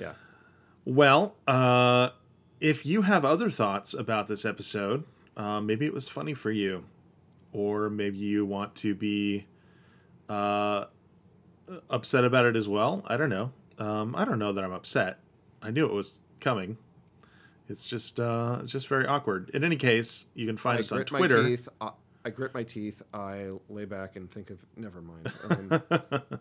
Yeah. 0.00 0.14
Well, 0.86 1.36
uh, 1.46 2.10
if 2.60 2.86
you 2.86 3.02
have 3.02 3.26
other 3.26 3.50
thoughts 3.50 3.92
about 3.92 4.28
this 4.28 4.46
episode, 4.46 5.04
uh, 5.36 5.60
maybe 5.60 5.84
it 5.84 5.92
was 5.92 6.08
funny 6.08 6.32
for 6.32 6.50
you, 6.50 6.84
or 7.52 7.90
maybe 7.90 8.16
you 8.16 8.46
want 8.46 8.74
to 8.76 8.94
be 8.94 9.44
uh, 10.30 10.86
upset 11.90 12.24
about 12.24 12.46
it 12.46 12.56
as 12.56 12.68
well. 12.68 13.02
I 13.06 13.16
don't 13.16 13.30
know. 13.30 13.52
Um, 13.78 14.14
I 14.16 14.24
don't 14.24 14.38
know 14.38 14.52
that 14.52 14.64
I'm 14.64 14.72
upset. 14.72 15.18
I 15.62 15.70
knew 15.70 15.84
it 15.86 15.92
was 15.92 16.20
coming. 16.40 16.76
It's 17.68 17.84
just 17.84 18.18
uh, 18.18 18.60
it's 18.62 18.72
just 18.72 18.88
very 18.88 19.06
awkward. 19.06 19.50
In 19.54 19.62
any 19.64 19.76
case, 19.76 20.26
you 20.34 20.46
can 20.46 20.56
find 20.56 20.78
I 20.78 20.80
us 20.80 20.90
on 20.92 20.98
grit 20.98 21.12
my 21.12 21.18
Twitter. 21.18 21.44
teeth. 21.44 21.68
I, 21.80 21.90
I 22.24 22.30
grit 22.30 22.54
my 22.54 22.62
teeth. 22.62 23.02
I 23.12 23.50
lay 23.68 23.84
back 23.84 24.16
and 24.16 24.30
think 24.30 24.50
of. 24.50 24.58
Never 24.76 25.00
mind. 25.00 25.30
Um, 26.30 26.40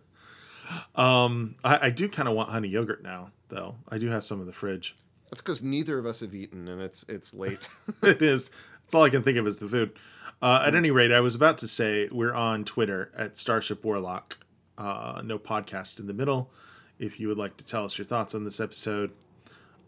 Um, 0.96 1.56
I, 1.64 1.88
I 1.88 1.90
do 1.92 2.10
kind 2.10 2.28
of 2.28 2.36
want 2.36 2.50
honey 2.50 2.68
yogurt 2.68 3.02
now, 3.02 3.32
though. 3.48 3.76
I 3.88 3.98
do 3.98 4.10
have 4.10 4.24
some 4.26 4.42
in 4.42 4.48
the 4.48 4.54
fridge. 4.54 4.96
that's 5.30 5.40
because 5.42 5.64
neither 5.64 5.98
of 5.98 6.06
us 6.06 6.20
have 6.20 6.36
eaten, 6.36 6.68
and 6.68 6.82
it's 6.82 7.06
it's 7.08 7.34
late. 7.34 7.70
it 8.04 8.22
is. 8.22 8.52
That's 8.84 8.94
all 8.94 9.04
I 9.04 9.10
can 9.10 9.24
think 9.24 9.38
of 9.38 9.48
is 9.48 9.60
the 9.60 9.68
food. 9.70 9.94
Uh, 10.42 10.64
at 10.68 10.76
any 10.76 10.92
rate, 10.92 11.12
I 11.14 11.22
was 11.22 11.36
about 11.36 11.58
to 11.60 11.68
say 11.70 12.10
we're 12.12 12.34
on 12.34 12.66
Twitter 12.66 13.12
at 13.18 13.38
Starship 13.38 13.84
Warlock. 13.86 14.38
Uh, 14.78 15.22
no 15.24 15.40
podcast 15.40 16.00
in 16.00 16.08
the 16.08 16.14
middle. 16.14 16.52
If 17.00 17.20
you 17.20 17.28
would 17.28 17.38
like 17.38 17.58
to 17.58 17.66
tell 17.66 17.86
us 17.86 17.98
your 17.98 18.06
thoughts 18.06 18.36
on 18.36 18.44
this 18.44 18.60
episode, 18.60 19.12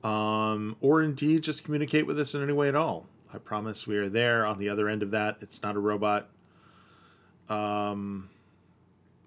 um, 0.04 0.76
or 0.82 1.02
indeed 1.02 1.44
just 1.44 1.64
communicate 1.64 2.08
with 2.08 2.20
us 2.20 2.36
in 2.36 2.44
any 2.44 2.54
way 2.54 2.70
at 2.70 2.76
all, 2.76 3.08
I 3.34 3.38
promise 3.38 3.86
we 3.86 3.98
are 3.98 4.10
there 4.10 4.46
on 4.46 4.58
the 4.58 4.70
other 4.70 4.88
end 4.88 5.04
of 5.04 5.12
that. 5.12 5.38
It's 5.42 5.62
not 5.62 5.76
a 5.76 5.80
robot. 5.80 6.30
Um, 7.50 8.30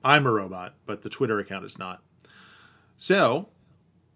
I'm 0.04 0.26
a 0.26 0.32
robot, 0.32 0.74
but 0.86 1.02
the 1.02 1.10
Twitter 1.10 1.38
account 1.38 1.64
is 1.64 1.78
not. 1.78 2.02
So, 2.96 3.48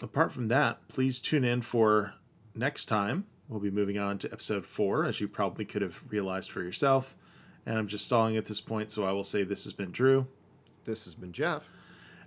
apart 0.01 0.33
from 0.33 0.49
that, 0.49 0.87
please 0.89 1.21
tune 1.21 1.45
in 1.45 1.63
for 1.63 2.15
next 2.55 2.87
time. 2.87 3.27
We'll 3.49 3.61
be 3.61 3.71
moving 3.71 3.99
on 3.99 4.19
to 4.19 4.33
episode 4.33 4.67
four, 4.67 5.05
as 5.05 5.21
you 5.21 5.29
probably 5.29 5.65
could 5.65 5.83
have 5.83 6.03
realized 6.09 6.51
for 6.51 6.63
yourself. 6.63 7.15
And 7.65 7.79
I'm 7.79 7.87
just 7.89 8.07
stalling 8.07 8.37
at 8.37 8.47
this 8.47 8.61
point, 8.61 8.91
so 8.91 9.05
I 9.05 9.13
will 9.13 9.25
say 9.25 9.45
this 9.45 9.65
has 9.65 9.73
been 9.73 9.93
Drew. 9.93 10.27
This 10.87 11.05
has 11.05 11.15
been 11.15 11.33
Jeff. 11.33 11.71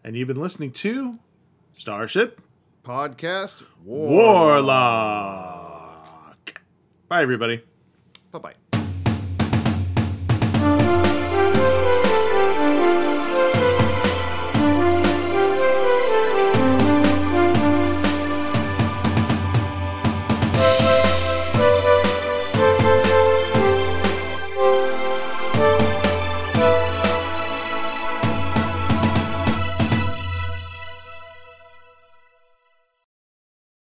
And 0.04 0.16
you've 0.16 0.28
been 0.28 0.40
listening 0.40 0.72
to 0.74 1.18
Starship 1.74 2.42
Podcast 2.84 3.64
Warlock. 3.84 5.30
Bye, 7.08 7.22
everybody. 7.24 7.64
Bye 8.32 8.40
bye. 8.40 8.54